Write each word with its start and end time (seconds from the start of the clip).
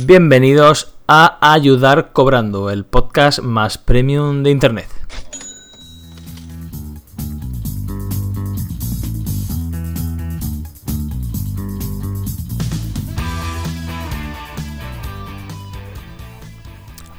Bienvenidos 0.00 0.94
a 1.06 1.52
Ayudar 1.52 2.12
Cobrando, 2.12 2.70
el 2.70 2.86
podcast 2.86 3.40
más 3.40 3.76
premium 3.76 4.42
de 4.42 4.50
Internet. 4.50 4.88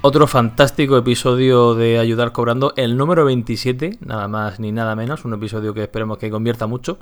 Otro 0.02 0.26
fantástico 0.26 0.98
episodio 0.98 1.76
de 1.76 2.00
Ayudar 2.00 2.32
Cobrando, 2.32 2.74
el 2.76 2.98
número 2.98 3.24
27, 3.24 4.00
nada 4.02 4.28
más 4.28 4.60
ni 4.60 4.72
nada 4.72 4.96
menos, 4.96 5.26
un 5.26 5.36
episodio 5.36 5.76
que 5.76 5.84
esperemos 5.84 6.18
que 6.18 6.32
convierta 6.32 6.66
mucho, 6.66 6.98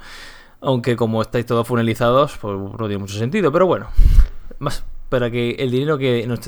aunque 0.59 0.97
como 0.97 1.21
estáis 1.21 1.45
todos 1.45 1.65
funelizados, 1.65 2.38
pues 2.41 2.59
no 2.59 2.88
tiene 2.88 2.97
mucho 2.97 3.17
sentido, 3.17 3.53
pero 3.53 3.65
bueno, 3.67 3.88
más 4.59 4.84
para 5.11 5.29
que 5.29 5.51
el 5.59 5.70
dinero 5.70 5.97
que 5.97 6.25
nos, 6.25 6.39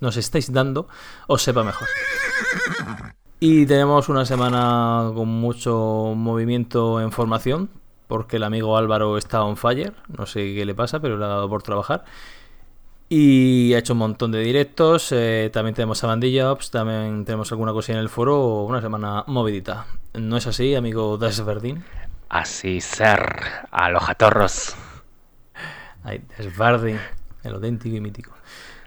nos 0.00 0.16
estáis 0.18 0.52
dando 0.52 0.86
os 1.26 1.40
sepa 1.42 1.64
mejor. 1.64 1.88
Y 3.40 3.64
tenemos 3.64 4.10
una 4.10 4.26
semana 4.26 5.10
con 5.14 5.28
mucho 5.28 6.12
movimiento 6.14 7.00
en 7.00 7.10
formación, 7.10 7.70
porque 8.06 8.36
el 8.36 8.44
amigo 8.44 8.76
Álvaro 8.76 9.16
está 9.16 9.42
on 9.42 9.56
fire, 9.56 9.94
no 10.16 10.26
sé 10.26 10.54
qué 10.54 10.66
le 10.66 10.74
pasa, 10.74 11.00
pero 11.00 11.16
le 11.16 11.24
ha 11.24 11.28
dado 11.28 11.48
por 11.48 11.62
trabajar. 11.62 12.04
Y 13.08 13.72
ha 13.74 13.78
hecho 13.78 13.94
un 13.94 14.00
montón 14.00 14.30
de 14.30 14.40
directos. 14.40 15.10
eh, 15.12 15.50
también 15.52 15.74
tenemos 15.74 16.04
a 16.04 16.06
Bandilla 16.06 16.52
Ops, 16.52 16.70
también 16.70 17.24
tenemos 17.24 17.50
alguna 17.50 17.72
cosilla 17.72 17.98
en 17.98 18.02
el 18.02 18.08
foro. 18.10 18.62
Una 18.62 18.80
semana 18.80 19.24
movidita. 19.26 19.86
¿No 20.14 20.36
es 20.36 20.46
así, 20.46 20.74
amigo 20.74 21.18
Desverdin? 21.18 21.84
Así 22.28 22.80
ser, 22.80 23.42
alojatorros. 23.70 24.76
Ay, 26.04 26.22
Desverdin, 26.38 26.98
el 27.44 27.54
auténtico 27.54 27.96
y 27.96 28.00
mítico. 28.00 28.32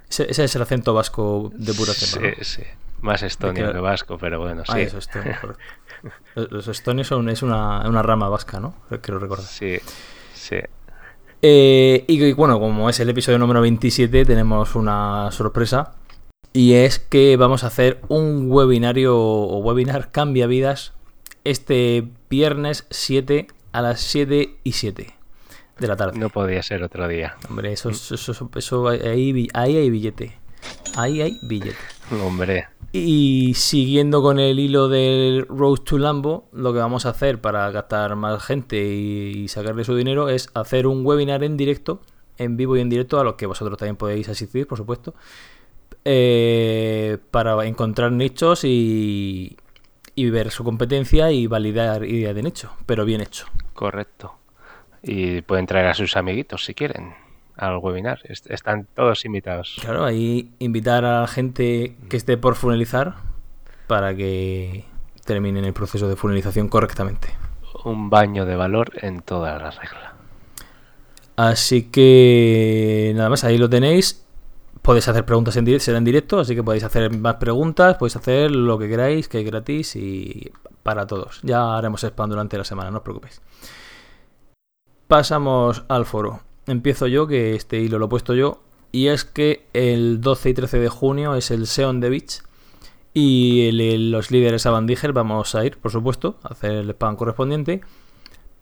Ese, 0.10 0.30
ese 0.30 0.44
es 0.44 0.56
el 0.56 0.62
acento 0.62 0.94
vasco 0.94 1.52
de 1.56 1.74
pura 1.74 1.94
cepa. 1.94 2.26
Sí, 2.38 2.44
sí. 2.44 2.64
Más 3.02 3.22
estonio 3.24 3.68
que- 3.68 3.74
que 3.74 3.80
vasco, 3.80 4.18
pero 4.18 4.40
bueno, 4.40 4.64
sí. 4.66 4.72
Ah, 4.74 4.82
eso, 4.82 4.98
estonio. 4.98 5.36
Los, 6.36 6.52
los 6.52 6.68
estonios 6.68 7.08
son 7.08 7.30
es 7.30 7.42
una, 7.42 7.88
una 7.90 8.04
rama 8.04 8.30
vasca, 8.30 8.60
¿no? 8.60 8.76
Quiero 9.02 9.18
recordar. 9.20 9.46
Sí, 9.48 9.78
sí. 10.34 10.58
Eh, 11.42 12.04
y, 12.08 12.24
y 12.24 12.34
bueno, 12.34 12.60
como 12.60 12.90
es 12.90 13.00
el 13.00 13.10
episodio 13.10 13.40
número 13.40 13.62
27, 13.62 14.26
tenemos 14.26 14.76
una 14.76 15.30
sorpresa. 15.32 15.94
Y 16.54 16.74
es 16.74 17.00
que 17.00 17.38
vamos 17.38 17.64
a 17.64 17.68
hacer 17.68 18.00
un 18.08 18.52
webinario 18.52 19.18
o 19.18 19.58
webinar 19.60 20.12
cambia 20.12 20.48
vidas 20.48 20.94
este 21.44 22.08
viernes 22.30 22.86
7 22.92 23.48
a 23.72 23.82
las 23.82 24.00
7 24.02 24.58
y 24.64 24.72
7 24.74 25.14
de 25.80 25.88
la 25.88 25.96
tarde. 25.96 26.18
No 26.18 26.30
podía 26.30 26.62
ser 26.64 26.84
otro 26.84 27.08
día. 27.08 27.36
Hombre, 27.50 27.74
eso, 27.74 27.90
eso, 27.90 28.16
eso, 28.16 28.50
eso- 28.56 28.88
ahí, 28.88 29.48
hay 29.54 29.90
billete. 29.90 30.38
Ahí 30.96 31.22
hay 31.22 31.38
billete. 31.44 31.78
Hombre, 32.24 32.68
Y 32.92 33.54
siguiendo 33.56 34.22
con 34.22 34.40
el 34.40 34.58
hilo 34.60 34.88
del 34.88 35.46
Road 35.48 35.80
to 35.80 35.98
Lambo, 35.98 36.48
lo 36.54 36.72
que 36.74 36.80
vamos 36.80 37.06
a 37.06 37.10
hacer 37.10 37.42
para 37.42 37.72
captar 37.74 38.16
más 38.16 38.42
gente 38.44 38.78
y, 38.78 39.44
y 39.44 39.48
sacarle 39.50 39.84
su 39.84 39.96
dinero 39.96 40.30
es 40.30 40.50
hacer 40.54 40.88
un 40.88 41.06
webinar 41.06 41.44
en 41.44 41.58
directo, 41.58 42.02
en 42.38 42.56
vivo 42.58 42.78
y 42.78 42.82
en 42.82 42.90
directo, 42.90 43.20
a 43.20 43.24
los 43.24 43.36
que 43.36 43.46
vosotros 43.46 43.78
también 43.78 43.96
podéis 43.98 44.30
asistir, 44.30 44.66
por 44.68 44.78
supuesto, 44.78 45.14
eh, 46.04 47.18
para 47.32 47.66
encontrar 47.66 48.12
nichos 48.12 48.64
y, 48.64 49.58
y 50.16 50.30
ver 50.30 50.52
su 50.52 50.64
competencia 50.64 51.32
y 51.32 51.48
validar 51.48 52.06
ideas 52.06 52.36
de 52.36 52.44
nicho, 52.44 52.72
pero 52.86 53.06
bien 53.06 53.22
hecho. 53.22 53.48
correcto. 53.74 54.36
Y 55.08 55.42
pueden 55.42 55.68
traer 55.68 55.86
a 55.88 55.94
sus 55.94 56.18
amiguitos 56.18 56.66
si 56.66 56.74
quieren 56.74 57.14
al 57.58 57.78
webinar. 57.78 58.20
Est- 58.24 58.50
Están 58.50 58.88
todos 58.96 59.24
invitados. 59.26 59.78
Claro, 59.82 60.04
ahí 60.04 60.50
invitar 60.60 61.06
a 61.06 61.22
la 61.22 61.28
gente 61.28 61.96
que 62.10 62.18
esté 62.18 62.38
por 62.38 62.56
funelizar 62.56 63.16
para 63.88 64.16
que 64.16 64.84
terminen 65.26 65.64
el 65.64 65.74
proceso 65.74 66.08
de 66.08 66.16
funelización 66.16 66.70
correctamente. 66.70 67.30
Un 67.84 68.10
baño 68.10 68.46
de 68.46 68.56
valor 68.56 68.92
en 69.02 69.22
toda 69.22 69.58
la 69.60 69.70
regla. 69.70 70.14
Así 71.36 71.84
que 71.84 73.14
nada 73.16 73.30
más, 73.30 73.44
ahí 73.44 73.58
lo 73.58 73.70
tenéis. 73.70 74.26
Podéis 74.82 75.08
hacer 75.08 75.26
preguntas 75.26 75.56
en 75.58 75.66
directo, 75.66 75.86
será 75.86 75.98
en 75.98 76.04
directo, 76.06 76.40
así 76.40 76.56
que 76.56 76.64
podéis 76.64 76.84
hacer 76.84 77.16
más 77.18 77.36
preguntas, 77.36 77.96
podéis 77.98 78.16
hacer 78.16 78.52
lo 78.52 78.78
que 78.78 78.88
queráis, 78.88 79.28
que 79.28 79.40
es 79.40 79.46
gratis 79.46 79.96
y 79.96 80.52
para 80.84 81.08
todos. 81.08 81.40
Ya 81.42 81.76
haremos 81.78 82.04
spam 82.04 82.30
durante 82.30 82.58
la 82.58 82.64
semana, 82.64 82.92
no 82.92 82.98
os 82.98 83.04
preocupéis. 83.04 83.42
Pasamos 85.08 85.84
al 85.88 86.06
foro. 86.06 86.42
Empiezo 86.68 87.08
yo, 87.08 87.28
que 87.28 87.56
este 87.56 87.80
hilo 87.80 88.00
lo 88.00 88.06
he 88.06 88.10
puesto 88.10 88.34
yo. 88.34 88.62
Y 88.92 89.08
es 89.08 89.24
que 89.26 89.68
el 89.74 90.22
12 90.22 90.50
y 90.50 90.54
13 90.54 90.80
de 90.80 90.90
junio 90.90 91.36
es 91.36 91.52
el 91.52 91.68
SEO 91.68 91.90
on 91.90 92.02
the 92.02 92.10
Beach. 92.10 92.42
Y 93.14 93.68
el- 93.68 94.12
los 94.12 94.32
líderes 94.32 94.66
a 94.66 94.72
Van 94.72 94.88
vamos 95.14 95.56
a 95.56 95.66
ir, 95.66 95.78
por 95.78 95.92
supuesto, 95.92 96.38
a 96.44 96.50
hacer 96.50 96.72
el 96.72 96.90
spam 96.90 97.16
correspondiente. 97.16 97.82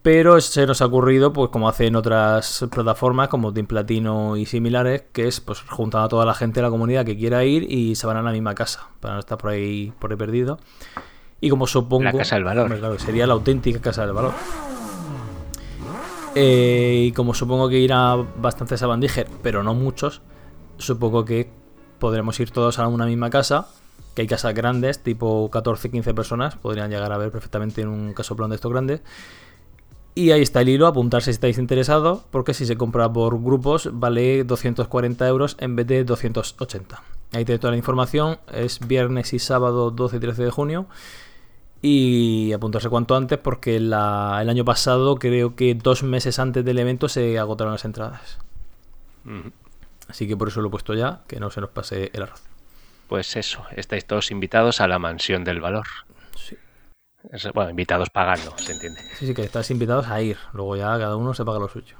Pero 0.01 0.41
se 0.41 0.67
nos 0.67 0.81
ha 0.81 0.85
ocurrido, 0.87 1.31
pues 1.31 1.49
como 1.49 1.69
hacen 1.69 1.95
otras 1.95 2.65
plataformas 2.69 3.29
como 3.29 3.53
Team 3.53 3.67
Platino 3.67 4.35
y 4.35 4.45
similares, 4.45 5.03
que 5.13 5.29
es 5.29 5.39
pues 5.39 5.61
juntar 5.61 6.03
a 6.03 6.09
toda 6.09 6.25
la 6.25 6.33
gente 6.33 6.59
de 6.59 6.63
la 6.63 6.69
comunidad 6.69 7.05
que 7.05 7.15
quiera 7.17 7.45
ir 7.45 7.71
y 7.71 7.95
se 7.95 8.05
van 8.05 8.17
a 8.17 8.21
la 8.21 8.33
misma 8.33 8.53
casa, 8.53 8.89
para 8.99 9.13
no 9.13 9.21
estar 9.21 9.37
por 9.37 9.51
ahí, 9.51 9.93
por 9.99 10.11
ahí 10.11 10.17
perdido. 10.17 10.59
Y 11.39 11.49
como 11.49 11.67
supongo... 11.67 12.03
La 12.03 12.11
Casa 12.11 12.35
del 12.35 12.43
Valor. 12.43 12.77
Claro, 12.77 12.99
sería 12.99 13.25
la 13.27 13.33
auténtica 13.33 13.79
Casa 13.79 14.05
del 14.05 14.13
Valor. 14.13 14.33
Eh, 16.35 17.05
y 17.07 17.11
como 17.11 17.33
supongo 17.33 17.69
que 17.69 17.77
irá 17.77 18.15
bastantes 18.15 18.81
a 18.81 18.87
Bandiger, 18.87 19.27
pero 19.43 19.61
no 19.61 19.75
muchos, 19.75 20.21
supongo 20.77 21.25
que 21.25 21.49
podremos 21.99 22.39
ir 22.39 22.49
todos 22.49 22.79
a 22.79 22.87
una 22.87 23.05
misma 23.05 23.29
casa, 23.29 23.67
que 24.15 24.23
hay 24.23 24.27
casas 24.27 24.53
grandes, 24.53 25.03
tipo 25.03 25.49
14-15 25.51 26.13
personas, 26.13 26.55
podrían 26.55 26.89
llegar 26.89 27.11
a 27.11 27.17
ver 27.17 27.31
perfectamente 27.31 27.81
en 27.81 27.89
un 27.89 28.13
casoplón 28.13 28.49
de 28.49 28.55
estos 28.55 28.71
grandes. 28.71 29.01
Y 30.15 30.31
ahí 30.31 30.41
está 30.41 30.61
el 30.61 30.69
hilo, 30.69 30.85
apuntarse 30.85 31.25
si 31.25 31.35
estáis 31.35 31.57
interesados, 31.57 32.21
porque 32.29 32.53
si 32.53 32.65
se 32.65 32.77
compra 32.77 33.11
por 33.11 33.41
grupos 33.41 33.89
vale 33.93 34.43
240 34.43 35.27
euros 35.27 35.55
en 35.59 35.75
vez 35.75 35.87
de 35.87 36.03
280. 36.03 37.01
Ahí 37.31 37.45
tenéis 37.45 37.61
toda 37.61 37.71
la 37.71 37.77
información, 37.77 38.37
es 38.51 38.79
viernes 38.85 39.33
y 39.33 39.39
sábado 39.39 39.89
12 39.89 40.17
y 40.17 40.19
13 40.19 40.43
de 40.43 40.51
junio. 40.51 40.85
Y 41.85 42.53
apuntarse 42.53 42.87
cuanto 42.89 43.13
antes, 43.13 43.37
porque 43.39 43.77
la- 43.79 44.39
el 44.41 44.49
año 44.49 44.63
pasado, 44.63 45.15
creo 45.17 45.55
que 45.57 45.75
dos 45.75 46.01
meses 46.01 46.39
antes 46.39 46.63
del 46.63 46.79
evento, 46.79 47.09
se 47.09 47.37
agotaron 47.37 47.73
las 47.73 47.83
entradas. 47.83 48.37
Así 50.07 50.25
que 50.25 50.37
por 50.37 50.47
eso 50.47 50.61
lo 50.61 50.69
he 50.69 50.71
puesto 50.71 50.93
ya, 50.93 51.21
que 51.27 51.41
no 51.41 51.49
se 51.51 51.59
nos 51.59 51.71
pase 51.71 52.09
el 52.13 52.23
arroz. 52.23 52.41
Pues 53.09 53.35
eso, 53.35 53.65
estáis 53.75 54.05
todos 54.05 54.31
invitados 54.31 54.79
a 54.79 54.87
la 54.87 54.97
mansión 54.97 55.43
del 55.43 55.59
valor. 55.59 55.85
Sí. 56.37 56.55
Es- 57.31 57.51
Bueno, 57.53 57.69
invitados 57.71 58.09
pagando, 58.09 58.57
se 58.57 58.71
entiende. 58.71 59.01
Sí, 59.19 59.27
sí, 59.27 59.33
que 59.33 59.43
estáis 59.43 59.69
invitados 59.69 60.07
a 60.07 60.21
ir. 60.21 60.37
Luego 60.53 60.77
ya 60.77 60.97
cada 60.97 61.17
uno 61.17 61.33
se 61.33 61.43
paga 61.43 61.59
lo 61.59 61.67
suyo. 61.67 61.97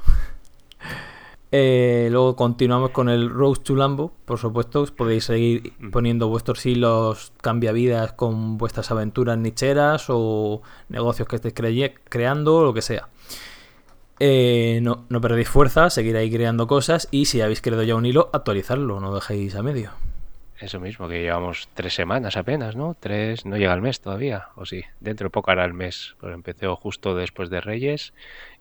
Eh, 1.55 2.07
luego 2.09 2.35
continuamos 2.35 2.89
con 2.89 3.09
el 3.09 3.29
Road 3.29 3.59
to 3.59 3.75
Lambo. 3.75 4.11
Por 4.25 4.39
supuesto, 4.39 4.81
os 4.81 4.89
podéis 4.89 5.25
seguir 5.25 5.73
poniendo 5.91 6.27
vuestros 6.27 6.65
hilos 6.65 7.31
cambiavidas 7.41 8.13
con 8.13 8.57
vuestras 8.57 8.89
aventuras 8.89 9.37
nicheras 9.37 10.05
o 10.09 10.63
negocios 10.89 11.27
que 11.27 11.35
estéis 11.35 11.53
creando 12.05 12.55
o 12.55 12.63
lo 12.65 12.73
que 12.73 12.81
sea. 12.81 13.07
Eh, 14.19 14.79
no, 14.81 15.05
no 15.09 15.21
perdéis 15.21 15.47
fuerza, 15.47 15.91
seguir 15.91 16.17
ahí 16.17 16.31
creando 16.31 16.65
cosas 16.65 17.07
y 17.11 17.25
si 17.25 17.41
habéis 17.41 17.61
creado 17.61 17.83
ya 17.83 17.93
un 17.93 18.07
hilo, 18.07 18.31
actualizarlo, 18.33 18.99
no 18.99 19.13
dejéis 19.13 19.53
a 19.53 19.61
medio. 19.61 19.91
Eso 20.63 20.79
mismo, 20.79 21.09
que 21.09 21.19
llevamos 21.19 21.68
tres 21.74 21.94
semanas 21.94 22.38
apenas, 22.38 22.78
¿no? 22.78 22.96
Tres, 22.97 23.46
no 23.46 23.57
llega 23.57 23.74
el 23.74 23.81
mes 23.81 24.00
todavía, 24.00 24.47
o 24.56 24.66
sí, 24.66 24.81
dentro 25.01 25.25
de 25.25 25.29
poco 25.29 25.51
hará 25.51 25.66
el 25.66 25.74
mes, 25.74 26.16
pues 26.22 26.34
empezó 26.34 26.78
justo 26.78 27.16
después 27.16 27.50
de 27.50 27.59
Reyes 27.59 28.13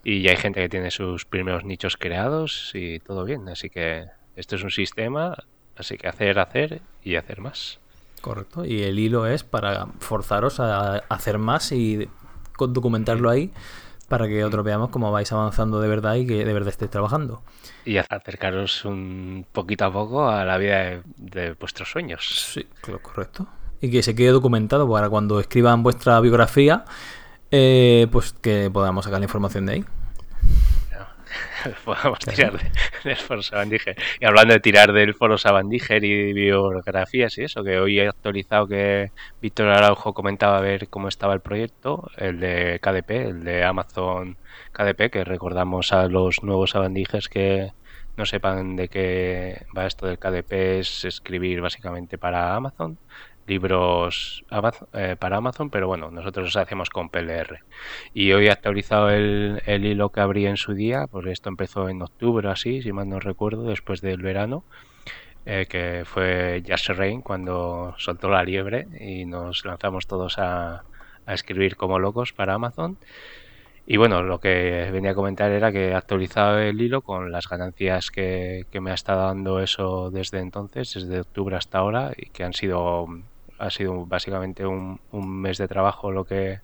y 0.02 0.20
ya 0.20 0.32
hay 0.32 0.36
gente 0.36 0.60
que 0.60 0.68
tiene 0.68 0.90
sus 0.90 1.24
primeros 1.26 1.64
nichos 1.64 1.96
creados 1.96 2.72
y 2.74 2.98
todo 2.98 3.24
bien, 3.24 3.48
así 3.48 3.70
que 3.70 4.06
esto 4.34 4.56
es 4.56 4.64
un 4.64 4.72
sistema, 4.72 5.44
así 5.76 5.96
que 5.96 6.08
hacer, 6.08 6.40
hacer 6.40 6.82
y 7.04 7.14
hacer 7.14 7.40
más. 7.40 7.78
Correcto. 8.20 8.64
Y 8.64 8.82
el 8.82 8.98
hilo 8.98 9.28
es 9.28 9.44
para 9.44 9.86
forzaros 10.00 10.58
a 10.58 11.04
hacer 11.08 11.38
más 11.38 11.70
y 11.70 12.08
documentarlo 12.58 13.30
ahí 13.30 13.52
para 14.12 14.28
que 14.28 14.44
otros 14.44 14.62
veamos 14.62 14.90
cómo 14.90 15.10
vais 15.10 15.32
avanzando 15.32 15.80
de 15.80 15.88
verdad 15.88 16.16
y 16.16 16.26
que 16.26 16.44
de 16.44 16.52
verdad 16.52 16.68
estéis 16.68 16.90
trabajando. 16.90 17.40
Y 17.86 17.96
acercaros 17.96 18.84
un 18.84 19.46
poquito 19.50 19.86
a 19.86 19.90
poco 19.90 20.28
a 20.28 20.44
la 20.44 20.58
vida 20.58 20.80
de, 20.80 21.02
de 21.16 21.52
vuestros 21.54 21.90
sueños. 21.90 22.50
Sí, 22.52 22.66
claro, 22.82 23.00
correcto. 23.00 23.46
Y 23.80 23.90
que 23.90 24.02
se 24.02 24.14
quede 24.14 24.28
documentado 24.28 24.86
para 24.86 25.08
cuando 25.08 25.40
escriban 25.40 25.82
vuestra 25.82 26.20
biografía, 26.20 26.84
eh, 27.50 28.06
pues 28.12 28.34
que 28.34 28.68
podamos 28.70 29.06
sacar 29.06 29.18
la 29.18 29.24
información 29.24 29.64
de 29.64 29.72
ahí. 29.72 29.84
Podemos 31.84 32.18
tirar 32.20 32.52
de- 32.58 32.70
del 33.04 33.16
foro 33.16 33.42
Sabandíger. 33.42 33.96
Y 34.20 34.24
hablando 34.24 34.54
de 34.54 34.60
tirar 34.60 34.92
del 34.92 35.14
foro 35.14 35.38
Sabandíger 35.38 36.04
y 36.04 36.32
biografías 36.32 37.36
y 37.38 37.42
eso, 37.44 37.62
que 37.64 37.78
hoy 37.78 38.00
he 38.00 38.08
actualizado 38.08 38.66
que 38.66 39.10
Víctor 39.40 39.68
Araujo 39.68 40.14
comentaba 40.14 40.58
a 40.58 40.60
ver 40.60 40.88
cómo 40.88 41.08
estaba 41.08 41.34
el 41.34 41.40
proyecto, 41.40 42.10
el 42.16 42.40
de 42.40 42.78
KDP, 42.80 43.10
el 43.28 43.44
de 43.44 43.64
Amazon 43.64 44.36
KDP, 44.72 45.10
que 45.10 45.24
recordamos 45.24 45.92
a 45.92 46.06
los 46.08 46.42
nuevos 46.42 46.70
Sabandígers 46.70 47.28
que 47.28 47.72
no 48.16 48.26
sepan 48.26 48.76
de 48.76 48.88
qué 48.88 49.64
va 49.76 49.86
esto 49.86 50.06
del 50.06 50.18
KDP, 50.18 50.80
es 50.80 51.04
escribir 51.06 51.60
básicamente 51.62 52.18
para 52.18 52.54
Amazon, 52.54 52.98
libros 53.46 54.44
eh, 54.92 55.16
para 55.18 55.36
Amazon, 55.36 55.70
pero 55.70 55.86
bueno, 55.86 56.10
nosotros 56.10 56.46
los 56.46 56.56
hacemos 56.56 56.90
con 56.90 57.08
PLR. 57.08 57.60
Y 58.14 58.32
hoy 58.32 58.46
he 58.46 58.50
actualizado 58.50 59.10
el, 59.10 59.62
el 59.66 59.84
hilo 59.84 60.10
que 60.10 60.20
abrí 60.20 60.46
en 60.46 60.56
su 60.56 60.74
día, 60.74 61.06
porque 61.10 61.32
esto 61.32 61.48
empezó 61.48 61.88
en 61.88 62.02
octubre 62.02 62.48
así, 62.48 62.82
si 62.82 62.92
mal 62.92 63.08
no 63.08 63.20
recuerdo, 63.20 63.64
después 63.64 64.00
del 64.00 64.22
verano. 64.22 64.64
Eh, 65.44 65.66
que 65.68 66.04
fue 66.04 66.62
Just 66.64 66.90
Rain 66.90 67.20
cuando 67.20 67.96
soltó 67.98 68.28
la 68.28 68.44
liebre 68.44 68.86
y 69.00 69.24
nos 69.24 69.64
lanzamos 69.64 70.06
todos 70.06 70.38
a, 70.38 70.84
a 71.26 71.34
escribir 71.34 71.76
como 71.76 71.98
locos 71.98 72.32
para 72.32 72.54
Amazon. 72.54 72.96
Y 73.84 73.96
bueno, 73.96 74.22
lo 74.22 74.38
que 74.38 74.88
venía 74.92 75.10
a 75.10 75.14
comentar 75.14 75.50
era 75.50 75.72
que 75.72 75.88
he 75.88 75.94
actualizado 75.94 76.58
el 76.60 76.80
hilo 76.80 77.02
con 77.02 77.32
las 77.32 77.48
ganancias 77.48 78.10
que, 78.10 78.64
me 78.80 78.92
ha 78.92 78.94
estado 78.94 79.26
dando 79.26 79.60
eso 79.60 80.10
desde 80.10 80.38
entonces, 80.38 80.94
desde 80.94 81.20
octubre 81.20 81.56
hasta 81.56 81.78
ahora, 81.78 82.12
y 82.16 82.30
que 82.30 82.44
han 82.44 82.52
sido, 82.52 83.06
ha 83.62 83.70
sido 83.70 84.04
básicamente 84.06 84.66
un, 84.66 84.98
mes 85.12 85.56
de 85.58 85.68
trabajo 85.68 86.10
lo 86.10 86.24
que, 86.24 86.58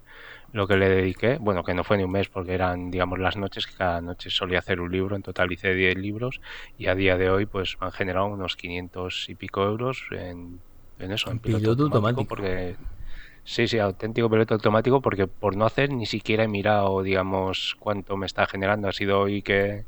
lo 0.52 0.66
que 0.66 0.76
le 0.76 0.88
dediqué. 0.88 1.38
Bueno, 1.38 1.62
que 1.62 1.72
no 1.72 1.84
fue 1.84 1.96
ni 1.96 2.02
un 2.02 2.10
mes 2.10 2.28
porque 2.28 2.54
eran, 2.54 2.90
digamos, 2.90 3.20
las 3.20 3.36
noches, 3.36 3.66
que 3.66 3.76
cada 3.76 4.00
noche 4.00 4.30
solía 4.30 4.58
hacer 4.58 4.80
un 4.80 4.90
libro, 4.90 5.14
en 5.14 5.22
total 5.22 5.52
hice 5.52 5.74
10 5.74 5.96
libros, 5.96 6.40
y 6.76 6.88
a 6.88 6.96
día 6.96 7.16
de 7.16 7.30
hoy 7.30 7.46
pues 7.46 7.76
me 7.80 7.86
han 7.86 7.92
generado 7.92 8.26
unos 8.26 8.56
500 8.56 9.28
y 9.28 9.36
pico 9.36 9.62
euros 9.62 10.02
en, 10.10 10.60
en 10.98 11.12
eso, 11.12 11.30
en 11.30 11.38
piloto, 11.38 11.84
automático, 11.84 12.24
porque 12.24 12.74
Sí, 13.44 13.66
sí, 13.66 13.78
auténtico 13.78 14.28
piloto 14.28 14.54
automático 14.54 15.00
porque 15.00 15.26
por 15.26 15.56
no 15.56 15.64
hacer 15.64 15.90
ni 15.90 16.04
siquiera 16.04 16.44
he 16.44 16.48
mirado, 16.48 17.02
digamos, 17.02 17.76
cuánto 17.78 18.16
me 18.18 18.26
está 18.26 18.46
generando. 18.46 18.88
Ha 18.88 18.92
sido 18.92 19.20
hoy 19.20 19.40
que, 19.40 19.84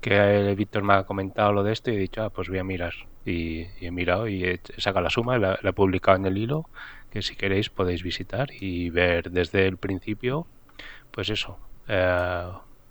que 0.00 0.54
Víctor 0.56 0.82
me 0.82 0.94
ha 0.94 1.04
comentado 1.04 1.52
lo 1.52 1.62
de 1.62 1.72
esto 1.72 1.90
y 1.90 1.94
he 1.94 1.98
dicho, 1.98 2.22
ah, 2.22 2.30
pues 2.30 2.48
voy 2.48 2.58
a 2.58 2.64
mirar. 2.64 2.94
Y, 3.24 3.66
he 3.80 3.90
mirado 3.90 4.28
y 4.28 4.44
he, 4.44 4.60
sacado 4.78 5.02
la 5.02 5.10
suma, 5.10 5.38
la, 5.38 5.58
la, 5.62 5.70
he 5.70 5.72
publicado 5.72 6.16
en 6.16 6.26
el 6.26 6.38
hilo, 6.38 6.68
que 7.10 7.22
si 7.22 7.36
queréis 7.36 7.70
podéis 7.70 8.02
visitar 8.02 8.48
y 8.52 8.90
ver 8.90 9.30
desde 9.30 9.66
el 9.66 9.76
principio, 9.76 10.46
pues 11.10 11.28
eso, 11.30 11.58
eh, 11.88 12.50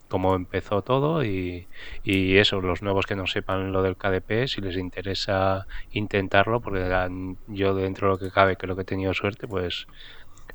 cómo 0.10 0.36
empezó 0.36 0.81
todo 0.81 1.24
y, 1.24 1.68
y, 2.04 2.38
eso, 2.38 2.60
los 2.62 2.81
nuevos 2.81 3.06
que 3.06 3.16
no 3.16 3.28
sepan 3.28 3.72
lo 3.72 3.84
del 3.84 3.96
KDP, 3.96 4.48
si 4.48 4.62
les 4.62 4.76
interesa 4.76 5.68
intentarlo, 5.92 6.60
porque 6.62 6.90
yo 7.48 7.76
dentro 7.76 8.08
de 8.08 8.14
lo 8.14 8.20
que 8.20 8.31
cabe 8.31 8.58
creo 8.58 8.76
que 8.76 8.81
he 8.81 8.86
tenido 8.86 9.14
suerte, 9.14 9.48
pues, 9.48 9.88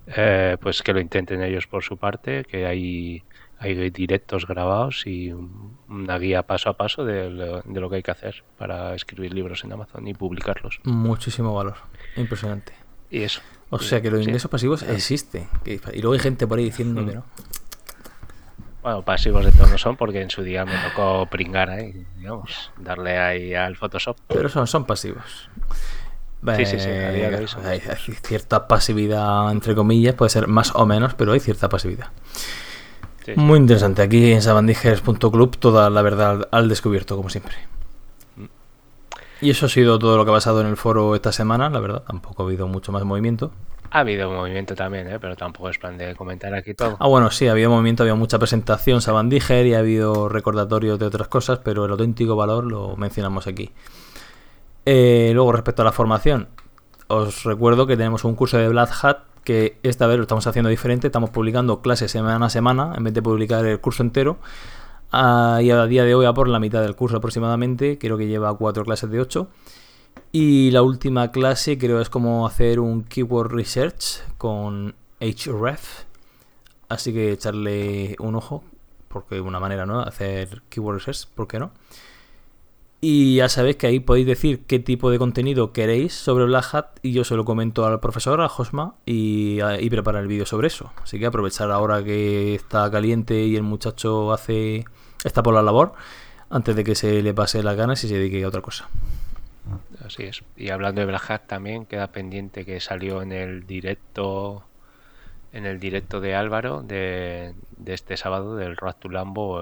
eh, 0.09 0.57
pues 0.61 0.83
que 0.83 0.93
lo 0.93 1.01
intenten 1.01 1.43
ellos 1.43 1.67
por 1.67 1.83
su 1.83 1.97
parte, 1.97 2.45
que 2.45 2.67
hay, 2.67 3.25
hay 3.65 3.91
directos 3.91 4.47
grabados 4.47 5.07
y 5.07 5.33
una 5.89 6.19
guía 6.19 6.43
paso 6.43 6.71
a 6.71 6.77
paso 6.77 7.05
de 7.05 7.31
lo, 7.31 7.63
de 7.63 7.81
lo 7.81 7.91
que 7.91 7.97
hay 7.97 8.03
que 8.03 8.11
hacer 8.11 8.45
para 8.59 8.95
escribir 8.95 9.33
libros 9.33 9.65
en 9.65 9.73
Amazon 9.73 10.07
y 10.07 10.15
publicarlos. 10.15 10.81
Muchísimo 10.85 11.55
valor, 11.55 11.77
impresionante. 12.17 12.75
Y 13.11 13.23
eso. 13.23 13.41
O 13.71 13.79
sea 13.79 14.01
que 14.01 14.11
los 14.11 14.23
ingresos 14.23 14.51
pasivos 14.51 14.83
existen. 14.83 15.49
Y 15.65 16.01
luego 16.01 16.13
hay 16.13 16.21
gente 16.21 16.47
por 16.47 16.59
ahí 16.59 16.67
diciendo 16.67 17.03
mm. 17.03 17.09
que 17.09 17.15
no. 17.15 17.25
Bueno, 18.83 19.03
pasivos 19.03 19.45
de 19.45 19.51
todos 19.51 19.71
no 19.71 19.79
son 19.79 19.97
porque 19.97 20.21
en 20.21 20.29
su 20.29 20.43
día 20.43 20.67
me 20.67 20.75
tocó 20.89 21.27
pringar 21.31 21.71
ahí, 21.71 22.05
digamos, 22.19 22.71
darle 22.77 23.19
ahí 23.19 23.55
al 23.55 23.77
Photoshop. 23.77 24.19
Pero 24.29 24.51
son, 24.51 24.67
son 24.67 24.85
pasivos. 24.85 25.49
Sí, 26.57 26.67
sí, 26.67 26.79
sí, 26.79 26.89
hay, 26.91 27.81
cierta 28.23 28.69
pasividad, 28.69 29.51
entre 29.51 29.75
comillas, 29.75 30.15
puede 30.15 30.29
ser 30.29 30.47
más 30.47 30.75
o 30.75 30.85
menos, 30.85 31.15
pero 31.15 31.33
hay 31.33 31.41
cierta 31.41 31.71
pasividad. 31.71 32.09
Muy 33.37 33.59
interesante. 33.59 34.03
Aquí 34.03 34.33
en 34.33 34.43
sabandijers.club 34.43 35.57
toda 35.57 35.91
la 35.91 36.03
verdad 36.03 36.49
al 36.51 36.69
descubierto, 36.69 37.17
como 37.17 37.31
siempre. 37.31 37.55
Mm. 38.37 38.45
Y 39.41 39.51
eso 39.51 39.67
ha 39.67 39.69
sido 39.69 39.99
todo 39.99 40.17
lo 40.17 40.25
que 40.25 40.31
ha 40.31 40.35
pasado 40.35 40.61
en 40.61 40.67
el 40.67 40.77
foro 40.77 41.15
esta 41.15 41.33
semana, 41.33 41.71
la 41.71 41.81
verdad. 41.81 42.03
Tampoco 42.07 42.43
ha 42.43 42.47
habido 42.47 42.69
mucho 42.69 42.93
más 42.93 43.05
movimiento. 43.05 43.53
Ha 43.91 44.01
habido 44.01 44.29
movimiento 44.31 44.75
también, 44.75 45.07
¿eh? 45.07 45.19
pero 45.21 45.37
tampoco 45.37 45.69
es 45.69 45.79
plan 45.79 45.97
de 45.97 46.17
comentar 46.17 46.53
aquí 46.53 46.75
todo. 46.75 46.97
Ah, 46.99 47.07
bueno, 47.07 47.31
sí, 47.31 47.47
ha 47.47 47.53
habido 47.53 47.71
movimiento, 47.71 48.03
había 48.03 48.17
mucha 48.17 48.41
presentación, 48.41 49.01
Sabandiger 49.01 49.67
y 49.67 49.75
ha 49.75 49.79
habido 49.79 50.29
recordatorios 50.29 50.99
de 50.99 51.07
otras 51.07 51.29
cosas, 51.29 51.61
pero 51.63 51.85
el 51.85 51.93
auténtico 51.93 52.35
valor 52.35 52.65
lo 52.65 52.97
mencionamos 52.97 53.47
aquí. 53.47 53.71
Eh, 54.85 55.31
luego, 55.33 55.53
respecto 55.53 55.83
a 55.83 55.85
la 55.85 55.93
formación, 55.93 56.49
os 57.07 57.45
recuerdo 57.45 57.87
que 57.87 57.97
tenemos 57.97 58.25
un 58.25 58.35
curso 58.35 58.59
de 58.59 58.69
Black 58.69 58.91
Hat 59.03 59.19
que 59.45 59.79
esta 59.83 60.07
vez 60.07 60.17
lo 60.17 60.23
estamos 60.23 60.47
haciendo 60.47 60.71
diferente, 60.71 61.09
estamos 61.09 61.31
publicando 61.31 61.81
clases 61.81 62.11
semana 62.11 62.47
a 62.47 62.51
semana 62.51 62.95
en 62.97 63.05
vez 63.05 63.15
de 63.15 63.23
publicar 63.23 63.65
el 63.67 63.81
curso 63.81 64.03
entero. 64.03 64.39
Ah, 65.13 65.61
y 65.63 65.71
a 65.71 65.87
día 65.87 66.05
de 66.05 66.15
hoy, 66.15 66.27
a 66.27 66.35
por 66.35 66.49
la 66.49 66.59
mitad 66.59 66.83
del 66.83 66.97
curso 66.97 67.19
aproximadamente, 67.19 67.99
creo 67.99 68.19
que 68.19 68.27
lleva 68.27 68.57
cuatro 68.57 68.85
clases 68.85 69.11
de 69.11 69.21
ocho. 69.21 69.49
Y 70.33 70.71
la 70.73 70.83
última 70.83 71.31
clase 71.31 71.79
creo 71.79 72.01
es 72.01 72.11
como 72.11 72.47
hacer 72.47 72.81
un 72.81 73.05
keyword 73.05 73.53
research 73.53 74.23
con 74.39 74.95
href. 75.21 76.05
Así 76.89 77.13
que 77.13 77.33
echarle 77.33 78.17
un 78.19 78.35
ojo, 78.35 78.65
porque 79.09 79.41
una 79.41 79.61
manera 79.61 79.87
de 79.87 80.03
hacer 80.03 80.63
keyword 80.69 80.97
research, 80.97 81.29
¿por 81.35 81.47
qué 81.47 81.59
no? 81.59 81.71
Y 83.07 83.37
ya 83.37 83.51
sabéis 83.51 83.77
que 83.77 83.87
ahí 83.87 84.01
podéis 84.01 84.27
decir 84.27 84.65
qué 84.65 84.79
tipo 84.79 85.11
de 85.11 85.19
contenido 85.19 85.75
queréis 85.75 86.15
sobre 86.15 86.47
Black 86.47 86.75
Hat 86.75 86.87
y 87.03 87.13
yo 87.13 87.23
se 87.25 87.37
lo 87.37 87.45
comento 87.45 87.85
al 87.85 88.01
profesor, 88.01 88.41
a 88.41 88.49
Josma, 88.49 88.95
y, 89.05 89.59
y 89.63 89.91
preparar 89.91 90.23
el 90.23 90.29
vídeo 90.29 90.47
sobre 90.47 90.69
eso. 90.69 90.91
Así 91.03 91.19
que 91.19 91.27
aprovechar 91.27 91.71
ahora 91.71 92.03
que 92.03 92.55
está 92.55 92.91
caliente 92.91 93.45
y 93.45 93.57
el 93.57 93.63
muchacho 93.63 94.33
hace 94.33 94.87
está 95.23 95.43
por 95.43 95.53
la 95.53 95.61
labor, 95.61 95.93
antes 96.49 96.77
de 96.77 96.83
que 96.83 96.95
se 96.95 97.23
le 97.23 97.35
pase 97.35 97.63
las 97.63 97.77
ganas 97.77 98.03
y 98.05 98.09
se 98.09 98.15
dedique 98.15 98.43
a 98.43 98.49
otra 98.49 98.63
cosa. 98.63 98.89
Así 100.03 100.23
es. 100.23 100.43
Y 100.57 100.71
hablando 100.71 101.03
de 101.03 101.07
Black 101.07 101.31
Hat 101.31 101.43
también 101.47 101.85
queda 101.85 102.07
pendiente 102.07 102.65
que 102.65 102.81
salió 102.81 103.21
en 103.21 103.33
el 103.33 103.67
directo 103.67 104.65
en 105.53 105.67
el 105.67 105.79
directo 105.79 106.23
de 106.23 106.35
Álvaro 106.35 106.83
de, 106.83 107.53
este 107.85 108.17
sábado 108.17 108.57
del 108.57 108.79
Road 108.79 108.97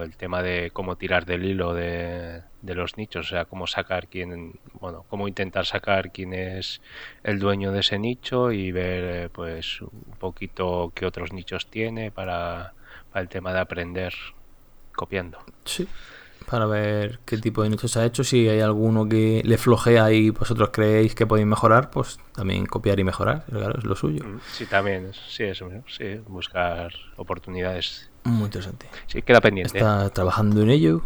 el 0.05 0.17
tema 0.17 0.45
de 0.45 0.71
cómo 0.73 0.95
tirar 0.95 1.27
del 1.27 1.45
hilo 1.45 1.75
de, 1.75 2.43
los 2.63 2.97
nichos, 2.97 3.27
o 3.27 3.29
sea, 3.29 3.45
cómo 3.45 3.67
sacar 3.67 4.09
quién, 4.09 4.59
bueno, 4.81 5.05
cómo 5.09 5.29
intentar 5.29 5.67
sacar 5.67 6.13
quién 6.13 6.33
es 6.33 6.81
el 7.25 7.39
dueño 7.39 7.73
de 7.73 7.81
ese 7.81 7.99
nicho 7.99 8.53
y 8.53 8.73
ver 8.73 9.05
eh, 9.05 9.29
pues 9.31 9.81
un 9.81 10.17
poquito 10.19 10.93
qué 10.95 11.07
otros 11.07 11.33
nichos 11.33 11.67
tiene 11.67 12.11
para, 12.11 12.75
para 13.13 13.23
el 13.23 13.29
tema 13.29 13.53
de 13.53 13.61
aprender 13.61 14.15
copiando. 14.93 15.39
Sí 15.65 15.89
para 16.53 16.67
ver 16.67 17.21
qué 17.25 17.39
tipo 17.39 17.63
de 17.63 17.71
nichos 17.71 17.97
ha 17.97 18.05
hecho. 18.05 18.25
Si 18.25 18.49
hay 18.49 18.61
alguno 18.61 19.09
que 19.09 19.43
le 19.45 19.59
flojea 19.59 20.13
y 20.13 20.31
vosotros 20.31 20.71
creéis 20.73 21.15
que 21.15 21.27
podéis 21.27 21.47
mejorar, 21.47 21.91
pues 21.91 22.19
también 22.35 22.67
copiar 22.67 23.01
y 23.01 23.05
mejorar, 23.05 23.45
claro, 23.47 23.79
es 23.79 23.85
lo 23.85 23.97
suyo. 23.97 24.25
Mm, 24.25 24.41
sí, 24.53 24.67
también, 24.67 25.13
sí, 25.29 25.45
eso, 25.45 25.71
sí, 25.87 26.21
buscar 26.29 26.93
oportunidades. 27.17 28.11
Muy 28.25 28.45
interesante. 28.45 28.87
Sí, 29.07 29.23
queda 29.23 29.41
pendiente. 29.41 29.79
Está 29.79 30.11
trabajando 30.11 30.63
en 30.63 30.71
ello. 30.71 31.03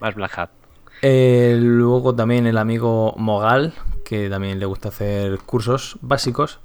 Más 0.00 0.14
Black. 0.14 0.50
Eh, 1.02 1.58
luego 1.60 2.14
también 2.14 2.46
el 2.46 2.58
amigo 2.58 3.14
Mogal, 3.16 3.72
que 4.04 4.28
también 4.28 4.58
le 4.58 4.66
gusta 4.66 4.88
hacer 4.88 5.38
cursos 5.38 5.96
básicos, 6.02 6.60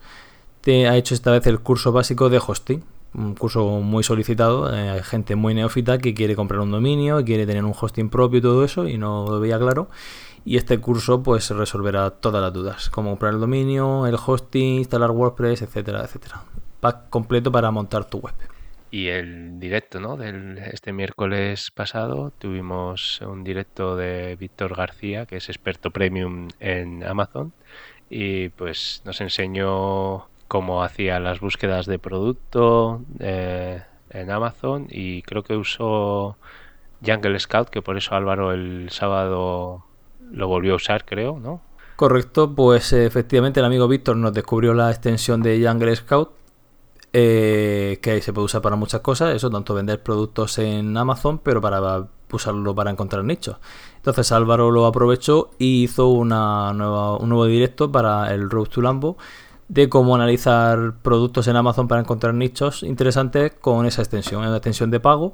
te 0.62 0.88
ha 0.88 0.98
hecho 0.98 1.13
esta 1.13 1.32
vez 1.32 1.48
el 1.48 1.60
curso 1.60 1.91
básico 1.91 2.29
de 2.29 2.41
hosting 2.46 2.84
un 3.17 3.36
curso 3.36 3.65
muy 3.65 4.03
solicitado, 4.03 4.74
eh, 4.74 4.89
hay 4.89 5.03
gente 5.03 5.36
muy 5.36 5.53
neófita 5.53 5.98
que 5.98 6.13
quiere 6.13 6.36
comprar 6.36 6.60
un 6.60 6.72
dominio, 6.72 7.24
quiere 7.24 7.46
tener 7.46 7.63
un 7.63 7.74
hosting 7.79 8.10
propio 8.10 8.39
y 8.39 8.41
todo 8.41 8.63
eso 8.63 8.88
y 8.88 8.98
no 8.98 9.25
lo 9.27 9.39
veía 9.39 9.58
claro. 9.58 9.88
Y 10.44 10.58
este 10.58 10.79
curso 10.79 11.24
pues 11.24 11.50
resolverá 11.50 12.12
todas 12.12 12.41
las 12.41 12.53
dudas, 12.53 12.89
como 12.89 13.12
comprar 13.12 13.34
el 13.34 13.39
dominio, 13.39 14.05
el 14.05 14.15
hosting, 14.24 14.79
instalar 14.79 15.12
WordPress, 15.12 15.63
etcétera, 15.63 16.03
etcétera. 16.03 16.44
Pack 16.79 17.10
completo 17.10 17.51
para 17.51 17.72
montar 17.72 18.05
tu 18.05 18.20
web. 18.20 18.36
Y 18.92 19.08
el 19.08 19.60
directo, 19.60 20.00
¿no? 20.00 20.15
Del, 20.15 20.58
este 20.58 20.94
miércoles 20.94 21.72
pasado 21.72 22.32
tuvimos 22.38 23.20
un 23.22 23.44
directo 23.44 23.96
de 23.96 24.36
Víctor 24.38 24.75
García, 24.75 25.25
que 25.25 25.38
es 25.38 25.50
experto 25.50 25.92
premium 25.92 26.48
en 26.60 27.04
Amazon, 27.04 27.51
y 28.10 28.50
pues 28.50 29.01
nos 29.06 29.20
enseñó 29.22 30.27
cómo 30.48 30.84
hacía 30.84 31.20
las 31.20 31.39
búsquedas 31.39 31.86
de 31.86 32.00
producto 32.00 33.01
eh, 33.20 33.82
en 34.12 34.32
Amazon 34.32 34.88
y 34.89 35.22
creo 35.24 35.44
que 35.44 35.56
usó 35.56 36.38
Jungle 37.06 37.39
Scout, 37.39 37.70
que 37.70 37.82
por 37.82 37.98
eso 37.98 38.15
Álvaro 38.15 38.51
el 38.51 38.89
sábado 38.92 39.86
lo 40.32 40.48
volvió 40.48 40.74
a 40.74 40.75
usar, 40.77 41.06
creo, 41.06 41.39
¿no? 41.39 41.62
Correcto, 41.96 42.54
pues 42.54 42.92
efectivamente 42.94 43.60
el 43.60 43.65
amigo 43.65 43.88
Víctor 43.88 44.18
nos 44.18 44.34
descubrió 44.34 44.74
la 44.74 44.92
extensión 44.92 45.42
de 45.42 45.65
Jungle 45.65 45.96
Scout, 45.96 46.32
eh, 47.17 48.00
que 48.01 48.22
se 48.22 48.34
puede 48.34 48.45
usar 48.45 48.62
para 48.62 48.75
muchas 48.75 49.00
cosas, 49.01 49.34
eso, 49.34 49.50
tanto 49.50 49.74
vender 49.74 50.03
productos 50.03 50.60
en 50.60 50.98
Amazon, 50.98 51.39
pero 51.39 51.62
para 51.62 52.07
usarlo 52.31 52.74
para 52.75 52.91
encontrar 52.91 53.24
nichos. 53.24 53.55
Entonces 53.98 54.31
Álvaro 54.31 54.69
lo 54.72 54.86
aprovechó 54.86 55.51
y 55.57 55.84
hizo 55.84 56.07
una 56.10 56.72
un 57.22 57.29
nuevo 57.29 57.45
directo 57.45 57.89
para 57.91 58.34
el 58.34 58.50
Road 58.50 58.67
to 58.67 58.81
Lambo, 58.81 59.17
de 59.69 59.88
cómo 59.88 60.13
analizar 60.15 60.95
productos 61.01 61.48
en 61.48 61.55
Amazon 61.55 61.88
para 61.88 62.01
encontrar 62.01 62.34
nichos 62.34 62.84
interesantes 62.84 63.53
con 63.62 63.86
esa 63.86 64.01
extensión, 64.01 64.41
una 64.41 64.57
extensión 64.57 64.91
de 64.91 65.00
pago 65.00 65.34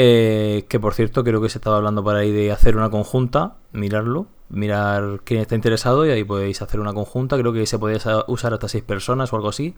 Eh, 0.00 0.64
que 0.68 0.78
por 0.78 0.94
cierto, 0.94 1.24
creo 1.24 1.40
que 1.40 1.48
se 1.48 1.58
estaba 1.58 1.76
hablando 1.76 2.04
por 2.04 2.14
ahí 2.14 2.30
de 2.30 2.52
hacer 2.52 2.76
una 2.76 2.88
conjunta, 2.88 3.56
mirarlo, 3.72 4.26
mirar 4.48 5.22
quién 5.24 5.40
está 5.40 5.56
interesado 5.56 6.06
y 6.06 6.10
ahí 6.10 6.22
podéis 6.22 6.62
hacer 6.62 6.78
una 6.78 6.92
conjunta. 6.94 7.36
Creo 7.36 7.52
que 7.52 7.66
se 7.66 7.78
podéis 7.78 8.04
usar 8.28 8.52
hasta 8.54 8.68
seis 8.68 8.84
personas 8.84 9.32
o 9.32 9.36
algo 9.36 9.48
así. 9.48 9.74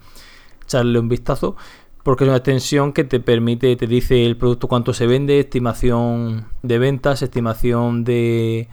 Echarle 0.71 0.99
un 0.99 1.09
vistazo 1.09 1.57
porque 2.03 2.25
es 2.25 2.29
una 2.29 2.39
extensión 2.39 2.93
que 2.93 3.05
te 3.05 3.21
permite, 3.21 3.77
te 3.77 3.87
dice 3.87 4.25
el 4.25 4.37
producto 4.37 4.69
cuánto 4.69 4.95
se 4.95 5.07
vende, 5.07 5.41
estimación 5.41 6.47
de 6.63 6.79
ventas, 6.79 7.23
estimación 7.23 8.05
de 8.05 8.69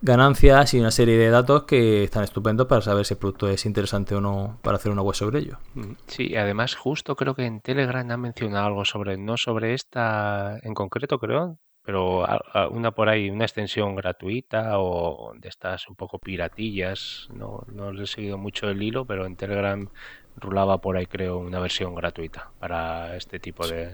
ganancias 0.00 0.74
y 0.74 0.80
una 0.80 0.90
serie 0.90 1.16
de 1.16 1.30
datos 1.30 1.62
que 1.62 2.04
están 2.04 2.24
estupendos 2.24 2.66
para 2.66 2.80
saber 2.80 3.04
si 3.04 3.14
el 3.14 3.18
producto 3.18 3.48
es 3.48 3.64
interesante 3.66 4.14
o 4.16 4.20
no 4.20 4.58
para 4.62 4.76
hacer 4.76 4.90
una 4.90 5.02
web 5.02 5.14
sobre 5.14 5.40
ello. 5.40 5.58
Mm, 5.74 5.92
sí, 6.06 6.34
además 6.36 6.74
justo 6.74 7.14
creo 7.14 7.34
que 7.34 7.46
en 7.46 7.60
Telegram 7.60 8.10
han 8.10 8.20
mencionado 8.20 8.66
algo 8.66 8.84
sobre, 8.84 9.16
no 9.16 9.36
sobre 9.36 9.74
esta 9.74 10.58
en 10.62 10.74
concreto 10.74 11.18
creo, 11.18 11.58
pero 11.84 12.24
una 12.70 12.92
por 12.92 13.08
ahí, 13.08 13.28
una 13.28 13.44
extensión 13.44 13.96
gratuita 13.96 14.78
o 14.78 15.32
de 15.36 15.48
estas 15.48 15.88
un 15.88 15.96
poco 15.96 16.18
piratillas, 16.18 17.28
no, 17.32 17.64
no 17.72 17.90
he 17.90 18.06
seguido 18.06 18.38
mucho 18.38 18.68
el 18.68 18.82
hilo, 18.82 19.04
pero 19.04 19.26
en 19.26 19.36
Telegram 19.36 19.88
rulaba 20.36 20.78
por 20.78 20.96
ahí 20.96 21.06
creo 21.06 21.38
una 21.38 21.60
versión 21.60 21.94
gratuita 21.94 22.50
para 22.58 23.16
este 23.16 23.38
tipo 23.38 23.66
de, 23.66 23.90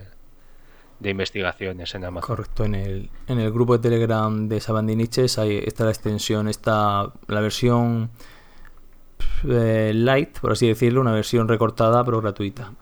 de 1.00 1.10
investigaciones 1.10 1.94
en 1.94 2.04
Amazon. 2.04 2.36
Correcto, 2.36 2.64
en 2.64 2.74
el, 2.74 3.10
en 3.26 3.38
el 3.38 3.52
grupo 3.52 3.76
de 3.76 3.82
Telegram 3.82 4.48
de 4.48 4.60
Sabandiniches 4.60 5.38
ahí 5.38 5.62
está 5.64 5.84
la 5.84 5.90
extensión, 5.90 6.48
está 6.48 7.12
la 7.26 7.40
versión 7.40 8.10
eh, 9.44 9.92
light, 9.94 10.38
por 10.40 10.52
así 10.52 10.66
decirlo, 10.66 11.00
una 11.00 11.12
versión 11.12 11.48
recortada 11.48 12.04
pero 12.04 12.20
gratuita. 12.20 12.72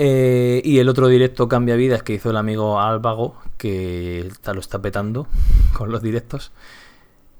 Eh, 0.00 0.62
y 0.64 0.78
el 0.78 0.88
otro 0.88 1.08
directo 1.08 1.48
Cambia 1.48 1.74
Vidas 1.74 2.04
que 2.04 2.14
hizo 2.14 2.30
el 2.30 2.36
amigo 2.36 2.80
Álvago, 2.80 3.36
que 3.56 4.20
está, 4.20 4.54
lo 4.54 4.60
está 4.60 4.80
petando 4.80 5.26
con 5.76 5.90
los 5.90 6.02
directos 6.02 6.52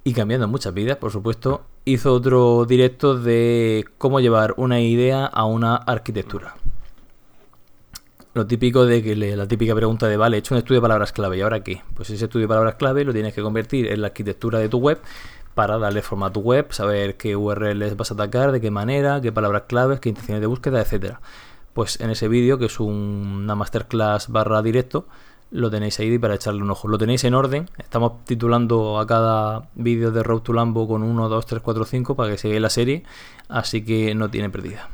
y 0.08 0.14
cambiando 0.14 0.48
muchas 0.48 0.72
vidas, 0.72 0.96
por 0.96 1.12
supuesto, 1.12 1.66
hizo 1.84 2.14
otro 2.14 2.64
directo 2.64 3.18
de 3.18 3.84
cómo 3.98 4.20
llevar 4.20 4.54
una 4.56 4.80
idea 4.80 5.26
a 5.26 5.44
una 5.44 5.76
arquitectura. 5.76 6.56
Lo 8.32 8.46
típico 8.46 8.86
de 8.86 9.02
que 9.02 9.14
le, 9.14 9.36
la 9.36 9.46
típica 9.46 9.74
pregunta 9.74 10.08
de, 10.08 10.16
vale, 10.16 10.38
he 10.38 10.40
hecho 10.40 10.54
un 10.54 10.60
estudio 10.60 10.80
de 10.80 10.82
palabras 10.82 11.12
clave, 11.12 11.36
¿y 11.36 11.42
ahora 11.42 11.62
qué? 11.62 11.82
Pues 11.94 12.08
ese 12.08 12.24
estudio 12.24 12.44
de 12.44 12.48
palabras 12.48 12.76
clave 12.76 13.04
lo 13.04 13.12
tienes 13.12 13.34
que 13.34 13.42
convertir 13.42 13.92
en 13.92 14.00
la 14.00 14.06
arquitectura 14.06 14.58
de 14.60 14.70
tu 14.70 14.78
web 14.78 14.98
para 15.54 15.76
darle 15.76 16.00
forma 16.00 16.28
a 16.28 16.32
tu 16.32 16.40
web, 16.40 16.72
saber 16.72 17.18
qué 17.18 17.36
URLs 17.36 17.94
vas 17.94 18.10
a 18.10 18.14
atacar, 18.14 18.50
de 18.50 18.62
qué 18.62 18.70
manera, 18.70 19.20
qué 19.20 19.30
palabras 19.30 19.64
claves, 19.66 20.00
qué 20.00 20.08
intenciones 20.08 20.40
de 20.40 20.46
búsqueda, 20.46 20.80
etcétera 20.80 21.20
pues 21.78 22.00
en 22.00 22.10
ese 22.10 22.26
vídeo, 22.26 22.58
que 22.58 22.64
es 22.64 22.80
una 22.80 23.54
masterclass 23.54 24.30
barra 24.30 24.62
directo, 24.62 25.06
lo 25.50 25.70
tenéis 25.70 25.98
ahí 26.00 26.18
para 26.18 26.34
echarle 26.34 26.62
un 26.62 26.70
ojo. 26.70 26.88
Lo 26.88 26.98
tenéis 26.98 27.24
en 27.24 27.34
orden. 27.34 27.68
Estamos 27.78 28.24
titulando 28.24 28.98
a 28.98 29.06
cada 29.06 29.68
vídeo 29.74 30.10
de 30.10 30.22
Road 30.22 30.42
to 30.42 30.52
Lambo 30.52 30.86
con 30.86 31.02
1, 31.02 31.28
2, 31.28 31.46
3, 31.46 31.62
4, 31.62 31.84
5 31.84 32.16
para 32.16 32.30
que 32.30 32.38
sigáis 32.38 32.60
la 32.60 32.70
serie. 32.70 33.04
Así 33.48 33.84
que 33.84 34.14
no 34.14 34.30
tiene 34.30 34.50
pérdida. 34.50 34.88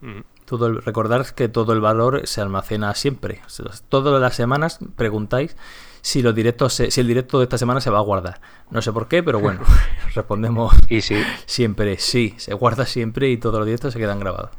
Mm. 0.00 0.20
Todo 0.44 0.66
el, 0.66 0.82
recordad 0.82 1.26
que 1.26 1.48
todo 1.48 1.72
el 1.72 1.80
valor 1.80 2.22
se 2.26 2.40
almacena 2.40 2.94
siempre. 2.94 3.40
Todas 3.88 4.20
las 4.20 4.34
semanas 4.34 4.78
preguntáis 4.94 5.56
si 6.02 6.22
los 6.22 6.36
directos 6.36 6.74
si 6.74 7.00
el 7.00 7.08
directo 7.08 7.38
de 7.38 7.44
esta 7.44 7.58
semana 7.58 7.80
se 7.80 7.90
va 7.90 7.98
a 7.98 8.02
guardar. 8.02 8.40
No 8.70 8.80
sé 8.80 8.92
por 8.92 9.08
qué, 9.08 9.24
pero 9.24 9.40
bueno, 9.40 9.60
respondemos 10.14 10.72
y 10.88 11.00
sí. 11.00 11.16
siempre 11.46 11.98
sí, 11.98 12.34
se 12.36 12.54
guarda 12.54 12.86
siempre 12.86 13.28
y 13.28 13.38
todos 13.38 13.58
los 13.58 13.66
directos 13.66 13.92
se 13.92 13.98
quedan 13.98 14.20
grabados. 14.20 14.50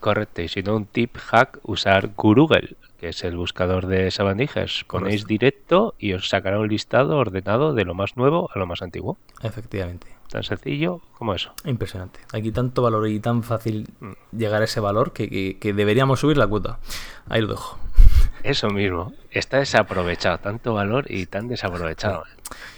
Correcto, 0.00 0.42
y 0.42 0.48
si 0.48 0.62
no 0.62 0.74
un 0.74 0.86
tip 0.86 1.16
hack, 1.16 1.60
usar 1.62 2.10
Google, 2.16 2.76
que 2.98 3.08
es 3.08 3.24
el 3.24 3.36
buscador 3.36 3.86
de 3.86 4.10
sabandijas. 4.10 4.84
Ponéis 4.88 5.26
directo 5.26 5.94
y 5.98 6.12
os 6.12 6.28
sacará 6.28 6.58
un 6.58 6.68
listado 6.68 7.16
ordenado 7.16 7.72
de 7.72 7.84
lo 7.84 7.94
más 7.94 8.16
nuevo 8.16 8.50
a 8.54 8.58
lo 8.58 8.66
más 8.66 8.82
antiguo. 8.82 9.18
Efectivamente. 9.42 10.08
Tan 10.28 10.42
sencillo 10.42 11.00
como 11.16 11.34
eso. 11.34 11.52
Impresionante. 11.64 12.20
Aquí 12.32 12.52
tanto 12.52 12.82
valor 12.82 13.08
y 13.08 13.18
tan 13.20 13.42
fácil 13.42 13.88
mm. 14.00 14.36
llegar 14.36 14.60
a 14.60 14.66
ese 14.66 14.80
valor 14.80 15.12
que, 15.12 15.56
deberíamos 15.62 16.20
subir 16.20 16.36
la 16.36 16.46
cuota. 16.46 16.80
Ahí 17.28 17.40
lo 17.40 17.48
dejo. 17.48 17.78
Eso 18.42 18.68
mismo. 18.68 19.12
Está 19.30 19.58
desaprovechado. 19.58 20.38
Tanto 20.38 20.74
valor 20.74 21.06
y 21.08 21.26
tan 21.26 21.48
desaprovechado. 21.48 22.24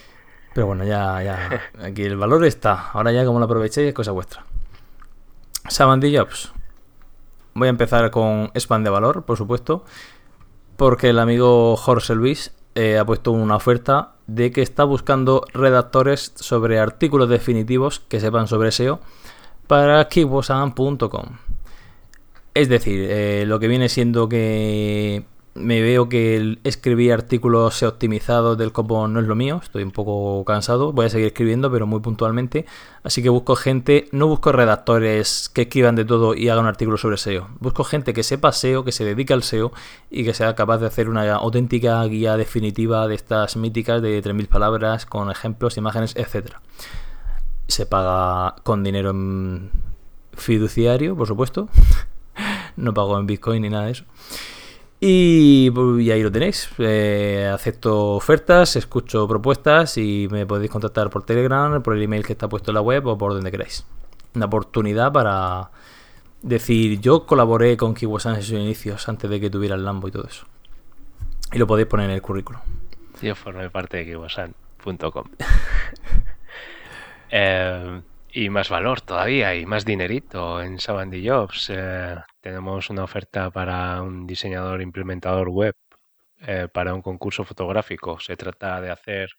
Pero 0.53 0.67
bueno, 0.67 0.83
ya, 0.83 1.21
ya. 1.23 1.61
Aquí 1.81 2.03
el 2.03 2.17
valor 2.17 2.45
está. 2.45 2.91
Ahora 2.91 3.11
ya 3.11 3.25
como 3.25 3.39
lo 3.39 3.45
aprovechéis 3.45 3.87
es 3.89 3.93
cosa 3.93 4.11
vuestra. 4.11 4.43
Sabandillas. 5.69 6.53
Voy 7.53 7.67
a 7.67 7.69
empezar 7.69 8.11
con 8.11 8.51
spam 8.55 8.83
de 8.83 8.89
valor, 8.89 9.23
por 9.23 9.37
supuesto, 9.37 9.83
porque 10.77 11.09
el 11.09 11.19
amigo 11.19 11.75
Jorge 11.75 12.15
Luis 12.15 12.53
eh, 12.75 12.97
ha 12.97 13.05
puesto 13.05 13.31
una 13.31 13.57
oferta 13.57 14.13
de 14.27 14.51
que 14.51 14.61
está 14.61 14.85
buscando 14.85 15.45
redactores 15.53 16.31
sobre 16.35 16.79
artículos 16.79 17.27
definitivos 17.27 17.99
que 17.99 18.21
sepan 18.21 18.47
sobre 18.47 18.71
SEO 18.71 19.01
para 19.67 20.07
kibosan.com. 20.07 21.25
Es 22.53 22.69
decir, 22.69 23.07
eh, 23.09 23.45
lo 23.45 23.59
que 23.59 23.67
viene 23.67 23.89
siendo 23.89 24.27
que 24.27 25.25
me 25.53 25.81
veo 25.81 26.07
que 26.07 26.59
escribir 26.63 27.11
artículos 27.11 27.75
sea 27.75 27.89
optimizado 27.89 28.55
del 28.55 28.71
copo 28.71 29.07
no 29.07 29.19
es 29.19 29.27
lo 29.27 29.35
mío, 29.35 29.59
estoy 29.61 29.83
un 29.83 29.91
poco 29.91 30.45
cansado, 30.45 30.93
voy 30.93 31.07
a 31.07 31.09
seguir 31.09 31.27
escribiendo 31.27 31.69
pero 31.69 31.85
muy 31.85 31.99
puntualmente, 31.99 32.65
así 33.03 33.21
que 33.21 33.29
busco 33.29 33.55
gente, 33.57 34.07
no 34.11 34.27
busco 34.27 34.53
redactores 34.53 35.49
que 35.49 35.63
escriban 35.63 35.95
de 35.95 36.05
todo 36.05 36.35
y 36.35 36.47
hagan 36.47 36.63
un 36.63 36.69
artículo 36.69 36.97
sobre 36.97 37.17
SEO, 37.17 37.49
busco 37.59 37.83
gente 37.83 38.13
que 38.13 38.23
sepa 38.23 38.53
SEO, 38.53 38.85
que 38.85 38.93
se 38.93 39.03
dedique 39.03 39.33
al 39.33 39.43
SEO 39.43 39.73
y 40.09 40.23
que 40.23 40.33
sea 40.33 40.55
capaz 40.55 40.77
de 40.77 40.87
hacer 40.87 41.09
una 41.09 41.33
auténtica 41.35 42.01
guía 42.05 42.37
definitiva 42.37 43.07
de 43.07 43.15
estas 43.15 43.57
míticas 43.57 44.01
de 44.01 44.23
3.000 44.23 44.47
palabras 44.47 45.05
con 45.05 45.29
ejemplos, 45.29 45.75
imágenes, 45.75 46.15
etc. 46.15 46.55
Se 47.67 47.85
paga 47.85 48.55
con 48.63 48.83
dinero 48.83 49.13
fiduciario, 50.33 51.17
por 51.17 51.27
supuesto, 51.27 51.67
no 52.77 52.93
pago 52.93 53.19
en 53.19 53.27
Bitcoin 53.27 53.63
ni 53.63 53.69
nada 53.69 53.87
de 53.87 53.91
eso. 53.91 54.05
Y, 55.03 55.71
ahí 56.11 56.21
lo 56.21 56.31
tenéis. 56.31 56.69
Eh, 56.77 57.49
acepto 57.51 58.11
ofertas, 58.11 58.75
escucho 58.75 59.27
propuestas 59.27 59.97
y 59.97 60.27
me 60.29 60.45
podéis 60.45 60.69
contactar 60.69 61.09
por 61.09 61.25
Telegram, 61.25 61.81
por 61.81 61.97
el 61.97 62.03
email 62.03 62.23
que 62.23 62.33
está 62.33 62.47
puesto 62.47 62.69
en 62.69 62.75
la 62.75 62.81
web 62.81 63.07
o 63.07 63.17
por 63.17 63.33
donde 63.33 63.49
queráis. 63.49 63.83
Una 64.35 64.45
oportunidad 64.45 65.11
para 65.11 65.71
decir, 66.43 67.01
yo 67.01 67.25
colaboré 67.25 67.75
con 67.77 67.95
Kiwasan 67.95 68.35
en 68.35 68.43
sus 68.43 68.51
inicios 68.51 69.09
antes 69.09 69.27
de 69.27 69.39
que 69.39 69.49
tuviera 69.49 69.73
el 69.73 69.83
Lambo 69.83 70.07
y 70.07 70.11
todo 70.11 70.27
eso. 70.27 70.45
Y 71.51 71.57
lo 71.57 71.65
podéis 71.65 71.87
poner 71.87 72.07
en 72.07 72.15
el 72.15 72.21
currículum. 72.21 72.61
Yo 73.23 73.33
formé 73.33 73.71
parte 73.71 73.97
de 73.97 74.05
kiwasan.com. 74.05 75.25
eh, 77.31 78.01
y 78.33 78.49
más 78.49 78.69
valor 78.69 79.01
todavía 79.01 79.55
y 79.55 79.65
más 79.65 79.83
dinerito 79.83 80.61
en 80.61 80.79
Savandy 80.79 81.27
Jobs. 81.27 81.71
Eh, 81.73 82.15
tenemos 82.41 82.89
una 82.89 83.03
oferta 83.03 83.49
para 83.51 84.01
un 84.01 84.27
diseñador 84.27 84.81
implementador 84.81 85.49
web 85.49 85.75
eh, 86.39 86.67
para 86.73 86.93
un 86.93 87.01
concurso 87.01 87.43
fotográfico. 87.45 88.19
Se 88.19 88.35
trata 88.37 88.81
de 88.81 88.91
hacer 88.91 89.29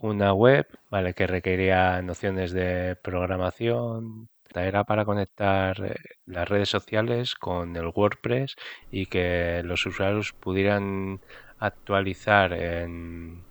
una 0.00 0.32
web 0.32 0.66
vale 0.90 1.14
que 1.14 1.26
requería 1.26 2.02
nociones 2.02 2.52
de 2.52 2.96
programación. 3.02 4.28
Era 4.54 4.84
para 4.84 5.04
conectar 5.04 5.82
eh, 5.84 5.94
las 6.26 6.48
redes 6.48 6.68
sociales 6.68 7.34
con 7.34 7.76
el 7.76 7.86
WordPress 7.94 8.56
y 8.90 9.06
que 9.06 9.62
los 9.64 9.86
usuarios 9.86 10.32
pudieran 10.32 11.20
actualizar 11.58 12.52
en 12.54 13.44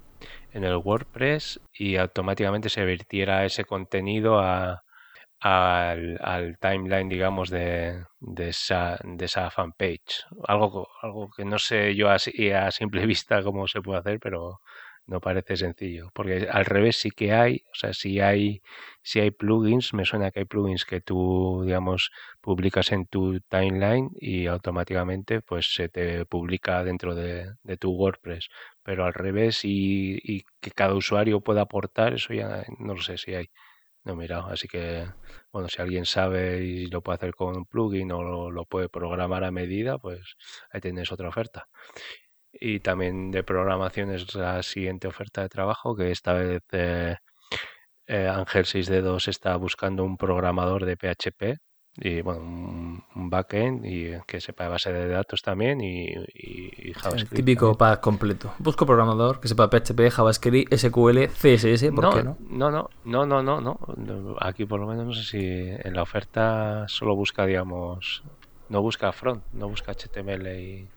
en 0.53 0.63
el 0.63 0.75
WordPress 0.75 1.61
y 1.73 1.95
automáticamente 1.97 2.69
se 2.69 2.83
vertiera 2.83 3.45
ese 3.45 3.65
contenido 3.65 4.39
a, 4.39 4.83
al, 5.41 6.57
timeline, 6.59 7.09
digamos, 7.09 7.49
de, 7.49 8.05
de, 8.19 8.49
esa, 8.49 8.97
de 9.03 9.25
esa 9.25 9.49
fanpage. 9.49 10.25
Algo, 10.47 10.87
algo 11.01 11.29
que 11.35 11.45
no 11.45 11.59
sé 11.59 11.95
yo 11.95 12.09
así 12.09 12.51
a 12.51 12.71
simple 12.71 13.05
vista 13.07 13.43
cómo 13.43 13.67
se 13.67 13.81
puede 13.81 13.99
hacer, 13.99 14.19
pero 14.19 14.59
no 15.07 15.19
parece 15.19 15.57
sencillo. 15.57 16.09
Porque 16.13 16.47
al 16.49 16.65
revés 16.65 16.97
sí 16.97 17.11
que 17.11 17.33
hay, 17.33 17.63
o 17.71 17.75
sea, 17.75 17.93
si 17.93 18.19
hay, 18.19 18.61
si 19.01 19.19
hay 19.19 19.31
plugins, 19.31 19.93
me 19.93 20.05
suena 20.05 20.31
que 20.31 20.39
hay 20.41 20.45
plugins 20.45 20.85
que 20.85 21.01
tú, 21.01 21.63
digamos, 21.65 22.11
publicas 22.41 22.91
en 22.91 23.07
tu 23.07 23.39
timeline 23.41 24.09
y 24.19 24.45
automáticamente 24.47 25.41
pues 25.41 25.73
se 25.73 25.89
te 25.89 26.25
publica 26.25 26.83
dentro 26.83 27.15
de, 27.15 27.47
de 27.63 27.77
tu 27.77 27.91
WordPress. 27.91 28.47
Pero 28.83 29.05
al 29.05 29.13
revés 29.13 29.65
y, 29.65 30.19
y, 30.23 30.43
que 30.61 30.71
cada 30.71 30.93
usuario 30.95 31.41
pueda 31.41 31.61
aportar, 31.61 32.13
eso 32.13 32.33
ya 32.33 32.63
no 32.79 32.93
lo 32.95 33.01
sé 33.01 33.17
si 33.17 33.33
hay. 33.35 33.49
No 34.03 34.13
he 34.13 34.15
mirado, 34.15 34.47
así 34.47 34.67
que 34.67 35.05
bueno, 35.51 35.69
si 35.69 35.81
alguien 35.81 36.05
sabe 36.05 36.63
y 36.63 36.87
lo 36.87 37.01
puede 37.01 37.17
hacer 37.17 37.35
con 37.35 37.55
un 37.55 37.65
plugin 37.65 38.11
o 38.11 38.49
lo, 38.51 38.65
puede 38.65 38.89
programar 38.89 39.43
a 39.43 39.51
medida, 39.51 39.97
pues 39.99 40.35
ahí 40.71 40.81
tienes 40.81 41.11
otra 41.11 41.29
oferta. 41.29 41.67
Y 42.53 42.79
también 42.81 43.31
de 43.31 43.43
programación 43.43 44.11
es 44.11 44.33
la 44.35 44.63
siguiente 44.63 45.07
oferta 45.07 45.41
de 45.41 45.49
trabajo, 45.49 45.95
que 45.95 46.11
esta 46.11 46.33
vez 46.33 46.61
eh, 46.71 47.15
eh, 48.07 48.27
Ángel 48.27 48.65
6 48.65 48.87
Dedos 48.87 49.27
está 49.27 49.55
buscando 49.57 50.03
un 50.03 50.17
programador 50.17 50.85
de 50.85 50.97
PHP 50.97 51.59
y 51.97 52.21
bueno, 52.21 52.41
un, 52.41 53.03
un 53.15 53.29
backend 53.29 53.85
y 53.85 54.11
que 54.25 54.39
sepa 54.39 54.63
de 54.63 54.69
base 54.69 54.93
de 54.93 55.07
datos 55.09 55.41
también 55.41 55.81
y, 55.81 56.05
y- 56.05 56.71
y 56.77 56.87
El 56.89 56.93
JavaScript. 56.95 57.35
típico 57.35 57.77
pack 57.77 57.99
completo. 57.99 58.53
Busco 58.59 58.85
programador 58.85 59.39
que 59.39 59.47
sepa 59.47 59.69
PHP, 59.69 60.09
JavaScript, 60.09 60.73
SQL, 60.73 61.25
CSS, 61.27 61.91
¿por 61.91 62.03
no, 62.03 62.09
qué 62.11 62.23
no, 62.23 62.37
no, 62.71 62.89
no, 63.03 63.25
no, 63.25 63.43
no, 63.43 63.61
no. 63.61 63.79
No, 63.97 64.35
Aquí 64.39 64.65
por 64.65 64.79
lo 64.79 64.87
menos 64.87 65.05
no 65.07 65.13
sé 65.13 65.23
si 65.23 65.39
en 65.39 65.93
la 65.93 66.01
oferta 66.03 66.85
solo 66.87 67.15
busca, 67.15 67.45
digamos, 67.45 68.23
no 68.69 68.81
busca 68.81 69.11
front, 69.11 69.43
no 69.51 69.67
busca 69.67 69.91
HTML 69.93 70.47
y 70.59 70.87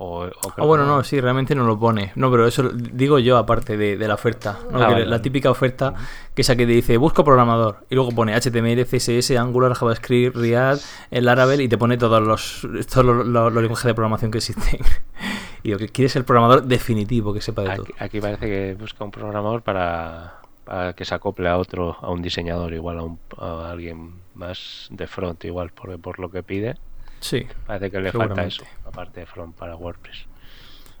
o, 0.00 0.24
Ah, 0.56 0.64
bueno, 0.64 0.86
no, 0.86 1.02
sí, 1.02 1.20
realmente 1.20 1.54
no 1.54 1.64
lo 1.64 1.78
pone. 1.78 2.12
No, 2.14 2.30
pero 2.30 2.46
eso 2.46 2.68
digo 2.70 3.18
yo 3.18 3.36
aparte 3.36 3.76
de, 3.76 3.96
de 3.96 4.08
la 4.08 4.14
oferta. 4.14 4.58
¿no? 4.70 4.78
Ah, 4.78 4.88
vale, 4.90 5.04
la 5.04 5.10
vale. 5.12 5.22
típica 5.22 5.50
oferta 5.50 5.92
que 6.34 6.42
esa 6.42 6.54
que 6.54 6.66
te 6.66 6.72
dice 6.72 6.96
busco 6.98 7.24
programador 7.24 7.84
y 7.90 7.94
luego 7.96 8.10
pone 8.12 8.32
HTML, 8.34 8.84
CSS, 8.86 9.32
Angular, 9.36 9.74
JavaScript, 9.74 10.36
React, 10.36 10.82
el 11.10 11.24
Laravel 11.24 11.60
y 11.62 11.68
te 11.68 11.76
pone 11.78 11.96
todos 11.98 12.22
los, 12.22 12.66
todos 12.92 13.04
los, 13.06 13.26
los- 13.26 13.52
los 13.52 13.62
lenguajes 13.62 13.84
de 13.86 13.94
programación 13.94 14.30
que 14.30 14.38
existen. 14.38 14.78
y 15.64 15.70
lo 15.72 15.78
que 15.78 15.88
quieres 15.88 16.14
el 16.16 16.24
programador 16.24 16.62
definitivo 16.64 17.32
que 17.34 17.40
sepa 17.40 17.62
de 17.62 17.70
todo. 17.74 17.82
Aquí, 17.84 17.92
aquí 17.98 18.20
parece 18.20 18.46
que 18.46 18.76
busca 18.78 19.02
un 19.04 19.10
programador 19.10 19.62
para, 19.62 20.36
para 20.64 20.92
que 20.92 21.04
se 21.04 21.14
acople 21.14 21.48
a 21.48 21.56
otro, 21.58 21.96
a 22.00 22.08
un 22.10 22.22
diseñador 22.22 22.72
igual, 22.72 22.98
a, 23.00 23.02
un, 23.02 23.18
a 23.38 23.70
alguien 23.70 24.12
más 24.34 24.86
de 24.90 25.08
front 25.08 25.44
igual, 25.44 25.70
por, 25.70 25.98
por 26.00 26.20
lo 26.20 26.30
que 26.30 26.44
pide. 26.44 26.76
Sí, 27.20 27.46
Parece 27.66 27.90
que 27.90 28.00
le 28.00 28.12
falta 28.12 28.44
eso, 28.44 28.64
aparte 28.86 29.20
de 29.20 29.26
front 29.26 29.56
para 29.56 29.74
WordPress. 29.76 30.26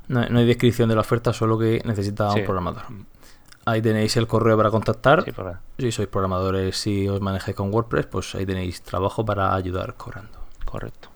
no, 0.08 0.26
no 0.28 0.38
hay 0.38 0.46
descripción 0.46 0.88
de 0.88 0.94
la 0.94 1.02
oferta, 1.02 1.32
solo 1.32 1.58
que 1.58 1.80
necesita 1.84 2.30
Sí. 2.32 2.40
un 2.40 2.44
programador. 2.44 2.82
Ahí 3.66 3.82
tenéis 3.82 4.16
el 4.16 4.26
correo 4.26 4.56
para 4.56 4.70
contactar. 4.70 5.24
Sí, 5.24 5.32
por- 5.32 5.58
Si 5.78 5.92
sois 5.92 6.08
programadores 6.08 6.86
y 6.86 7.06
os 7.08 7.20
manejáis 7.20 7.54
con 7.56 7.72
WordPress, 7.72 8.06
pues 8.06 8.34
ahí 8.34 8.46
tenéis 8.46 8.82
trabajo 8.82 9.24
para 9.24 9.54
ayudar 9.54 9.94
cobrando. 9.94 10.38
correcto. 10.64 11.10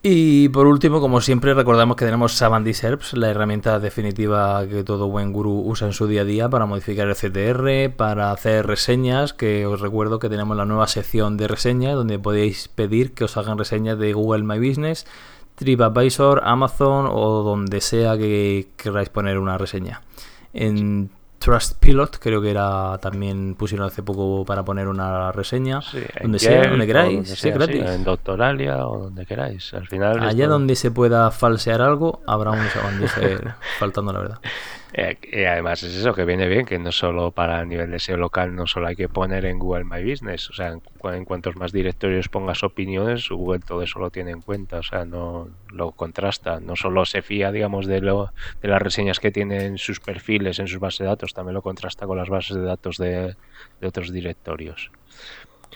Y 0.00 0.48
por 0.50 0.68
último, 0.68 1.00
como 1.00 1.20
siempre, 1.20 1.54
recordamos 1.54 1.96
que 1.96 2.04
tenemos 2.04 2.32
Savandy 2.32 2.72
Serps, 2.72 3.14
la 3.14 3.30
herramienta 3.30 3.80
definitiva 3.80 4.64
que 4.68 4.84
todo 4.84 5.08
buen 5.08 5.32
gurú 5.32 5.60
usa 5.66 5.88
en 5.88 5.92
su 5.92 6.06
día 6.06 6.20
a 6.20 6.24
día 6.24 6.48
para 6.48 6.66
modificar 6.66 7.08
el 7.08 7.16
CTR, 7.16 7.96
para 7.96 8.30
hacer 8.30 8.64
reseñas, 8.68 9.32
que 9.32 9.66
os 9.66 9.80
recuerdo 9.80 10.20
que 10.20 10.28
tenemos 10.28 10.56
la 10.56 10.66
nueva 10.66 10.86
sección 10.86 11.36
de 11.36 11.48
reseñas 11.48 11.96
donde 11.96 12.16
podéis 12.20 12.68
pedir 12.68 13.12
que 13.12 13.24
os 13.24 13.36
hagan 13.36 13.58
reseñas 13.58 13.98
de 13.98 14.12
Google 14.12 14.44
My 14.44 14.58
Business, 14.58 15.04
TripAdvisor, 15.56 16.42
Amazon 16.44 17.08
o 17.10 17.42
donde 17.42 17.80
sea 17.80 18.16
que 18.16 18.68
queráis 18.76 19.08
poner 19.08 19.36
una 19.38 19.58
reseña. 19.58 20.02
Trustpilot 21.38 22.18
creo 22.18 22.42
que 22.42 22.50
era 22.50 22.98
también 22.98 23.54
pusieron 23.54 23.86
hace 23.86 24.02
poco 24.02 24.44
para 24.44 24.64
poner 24.64 24.88
una 24.88 25.30
reseña. 25.32 25.80
Sí, 25.82 26.00
donde 26.20 26.38
sea, 26.38 26.60
Yelp 26.62 26.70
donde 26.70 26.86
queráis, 26.86 27.14
donde 27.14 27.28
sí, 27.30 27.36
sea, 27.36 27.52
sí, 27.52 27.58
gratis. 27.58 27.82
en 27.86 28.04
Doctoralia 28.04 28.86
o 28.86 28.98
donde 29.04 29.24
queráis. 29.24 29.72
Al 29.74 29.86
final. 29.86 30.18
Allá 30.20 30.30
esto- 30.44 30.48
donde 30.48 30.74
se 30.76 30.90
pueda 30.90 31.30
falsear 31.30 31.80
algo, 31.80 32.20
habrá 32.26 32.50
un 32.50 32.66
sabandije 32.68 33.38
faltando 33.78 34.12
la 34.12 34.18
verdad. 34.20 34.38
Eh, 34.94 35.18
y 35.32 35.44
además 35.44 35.82
es 35.82 35.94
eso 35.94 36.14
que 36.14 36.24
viene 36.24 36.48
bien, 36.48 36.64
que 36.64 36.78
no 36.78 36.90
solo 36.92 37.30
para 37.30 37.60
el 37.60 37.68
nivel 37.68 37.90
de 37.90 37.98
SEO 37.98 38.16
local, 38.16 38.54
no 38.56 38.66
solo 38.66 38.86
hay 38.86 38.96
que 38.96 39.08
poner 39.08 39.44
en 39.44 39.58
Google 39.58 39.84
My 39.84 40.02
Business, 40.02 40.48
o 40.48 40.54
sea, 40.54 40.68
en, 40.68 40.80
cu- 40.80 41.10
en 41.10 41.26
cuantos 41.26 41.56
más 41.56 41.72
directorios 41.72 42.28
pongas 42.30 42.62
opiniones, 42.62 43.28
Google 43.28 43.60
todo 43.60 43.82
eso 43.82 43.98
lo 43.98 44.10
tiene 44.10 44.30
en 44.30 44.40
cuenta, 44.40 44.78
o 44.78 44.82
sea, 44.82 45.04
no 45.04 45.48
lo 45.70 45.92
contrasta, 45.92 46.58
no 46.60 46.74
solo 46.74 47.04
se 47.04 47.20
fía, 47.20 47.52
digamos, 47.52 47.86
de 47.86 48.00
lo 48.00 48.32
de 48.62 48.68
las 48.68 48.80
reseñas 48.80 49.20
que 49.20 49.30
tiene 49.30 49.66
en 49.66 49.76
sus 49.76 50.00
perfiles, 50.00 50.58
en 50.58 50.68
sus 50.68 50.80
bases 50.80 51.00
de 51.00 51.04
datos, 51.06 51.34
también 51.34 51.54
lo 51.54 51.62
contrasta 51.62 52.06
con 52.06 52.16
las 52.16 52.30
bases 52.30 52.56
de 52.56 52.62
datos 52.62 52.96
de, 52.96 53.36
de 53.80 53.86
otros 53.86 54.10
directorios. 54.10 54.90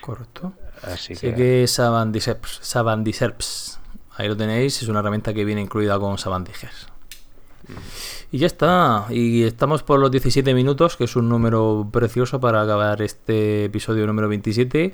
Correcto. 0.00 0.54
Así 0.82 1.12
Así 1.12 1.28
que, 1.28 1.34
que 1.34 1.66
Savandiserps, 1.66 2.60
Savandiserps. 2.62 3.78
Ahí 4.16 4.26
lo 4.28 4.36
tenéis, 4.36 4.80
es 4.82 4.88
una 4.88 5.00
herramienta 5.00 5.34
que 5.34 5.44
viene 5.44 5.60
incluida 5.60 5.98
con 5.98 6.16
Savandiges. 6.18 6.88
Y 8.30 8.38
ya 8.38 8.46
está. 8.46 9.06
Y 9.10 9.44
estamos 9.44 9.82
por 9.82 10.00
los 10.00 10.10
17 10.10 10.54
minutos, 10.54 10.96
que 10.96 11.04
es 11.04 11.16
un 11.16 11.28
número 11.28 11.88
precioso 11.92 12.40
para 12.40 12.62
acabar 12.62 13.02
este 13.02 13.64
episodio 13.66 14.06
número 14.06 14.28
27. 14.28 14.92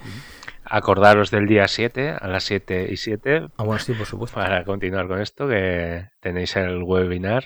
acordaros 0.65 1.31
del 1.31 1.47
día 1.47 1.67
7 1.69 2.17
a 2.21 2.29
las 2.29 2.45
7 2.45 2.89
y 2.91 2.97
7 2.97 3.49
Ah, 3.57 3.63
bueno, 3.65 3.79
sí, 3.79 3.95
por 3.95 4.07
supuesto. 4.07 4.35
para 4.35 4.65
continuar 4.65 5.07
con 5.09 5.21
esto, 5.21 5.49
que 5.49 6.09
tenéis 6.21 6.57
el 6.57 6.83
webinar, 6.83 7.45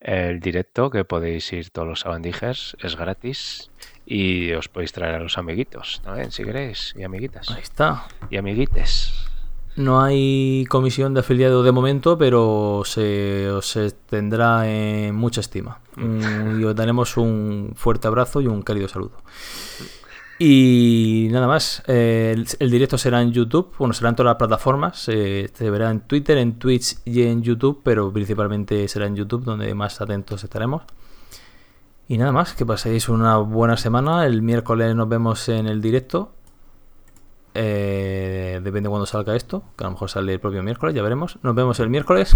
el 0.00 0.40
directo, 0.40 0.90
que 0.90 1.04
podéis 1.04 1.52
ir 1.52 1.70
todos 1.70 1.86
los 1.86 2.00
sabandijas, 2.00 2.76
es 2.80 2.96
gratis 2.96 3.70
y 4.04 4.52
os 4.54 4.68
podéis 4.68 4.92
traer 4.92 5.14
a 5.14 5.20
los 5.20 5.38
amiguitos 5.38 6.00
también, 6.02 6.32
si 6.32 6.42
queréis, 6.42 6.92
y 6.96 7.04
amiguitas, 7.04 7.48
Ahí 7.50 7.62
está. 7.62 8.06
y 8.28 8.36
amiguites. 8.38 9.21
No 9.76 10.02
hay 10.02 10.66
comisión 10.68 11.14
de 11.14 11.20
afiliado 11.20 11.62
de 11.62 11.72
momento, 11.72 12.18
pero 12.18 12.82
se 12.84 13.48
os 13.50 13.78
tendrá 14.06 14.68
en 14.70 15.14
mucha 15.14 15.40
estima. 15.40 15.80
Mm, 15.96 16.60
Y 16.60 16.64
os 16.64 16.76
daremos 16.76 17.16
un 17.16 17.72
fuerte 17.74 18.06
abrazo 18.06 18.40
y 18.42 18.46
un 18.48 18.62
cálido 18.62 18.88
saludo. 18.88 19.16
Y 20.38 21.28
nada 21.30 21.46
más, 21.46 21.82
eh, 21.86 22.32
el, 22.34 22.46
el 22.58 22.70
directo 22.70 22.98
será 22.98 23.22
en 23.22 23.32
YouTube, 23.32 23.72
bueno, 23.78 23.94
será 23.94 24.10
en 24.10 24.16
todas 24.16 24.30
las 24.30 24.36
plataformas, 24.38 25.08
eh, 25.08 25.48
se 25.54 25.70
verá 25.70 25.90
en 25.90 26.00
Twitter, 26.00 26.36
en 26.38 26.58
Twitch 26.58 26.96
y 27.04 27.22
en 27.22 27.42
YouTube, 27.42 27.80
pero 27.84 28.12
principalmente 28.12 28.88
será 28.88 29.06
en 29.06 29.14
YouTube 29.14 29.44
donde 29.44 29.72
más 29.74 30.00
atentos 30.00 30.42
estaremos. 30.42 30.82
Y 32.08 32.18
nada 32.18 32.32
más, 32.32 32.54
que 32.54 32.66
paséis 32.66 33.08
una 33.08 33.36
buena 33.38 33.76
semana, 33.76 34.26
el 34.26 34.42
miércoles 34.42 34.94
nos 34.96 35.08
vemos 35.08 35.48
en 35.48 35.66
el 35.66 35.80
directo 35.80 36.32
eh, 37.54 38.60
depende 38.62 38.88
de 38.88 38.88
cuándo 38.88 39.06
salga 39.06 39.36
esto, 39.36 39.62
que 39.76 39.84
a 39.84 39.86
lo 39.86 39.92
mejor 39.92 40.10
sale 40.10 40.32
el 40.32 40.40
propio 40.40 40.62
miércoles, 40.62 40.94
ya 40.94 41.02
veremos. 41.02 41.38
Nos 41.42 41.54
vemos 41.54 41.78
el 41.80 41.90
miércoles. 41.90 42.34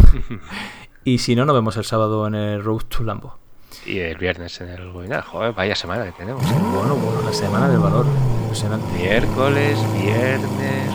y 1.05 1.19
si 1.19 1.35
no, 1.35 1.45
nos 1.45 1.55
vemos 1.55 1.77
el 1.77 1.85
sábado 1.85 2.27
en 2.27 2.35
el 2.35 2.63
Road 2.63 2.83
to 2.89 3.03
Lambo. 3.03 3.39
Y 3.85 3.99
el 3.99 4.17
viernes 4.17 4.61
en 4.61 4.69
el 4.69 4.91
webinar, 4.91 5.25
joder, 5.25 5.53
vaya 5.53 5.75
semana 5.75 6.05
que 6.05 6.13
tenemos. 6.13 6.43
Bueno, 6.43 6.97
bueno, 6.97 7.23
la 7.25 7.33
semana 7.33 7.69
del 7.69 7.79
valor. 7.79 8.07
Impresionante. 8.43 8.87
Miércoles, 8.97 9.79
viernes, 9.95 10.91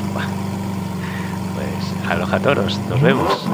pues 1.55 2.11
aloja 2.11 2.39
toros, 2.39 2.79
nos 2.89 3.01
vemos. 3.01 3.47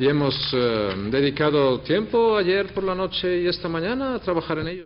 Y 0.00 0.08
hemos 0.08 0.34
eh, 0.54 0.94
dedicado 1.10 1.80
tiempo 1.80 2.34
ayer 2.34 2.72
por 2.72 2.82
la 2.82 2.94
noche 2.94 3.42
y 3.42 3.46
esta 3.46 3.68
mañana 3.68 4.14
a 4.14 4.18
trabajar 4.18 4.58
en 4.60 4.68
ello. 4.68 4.78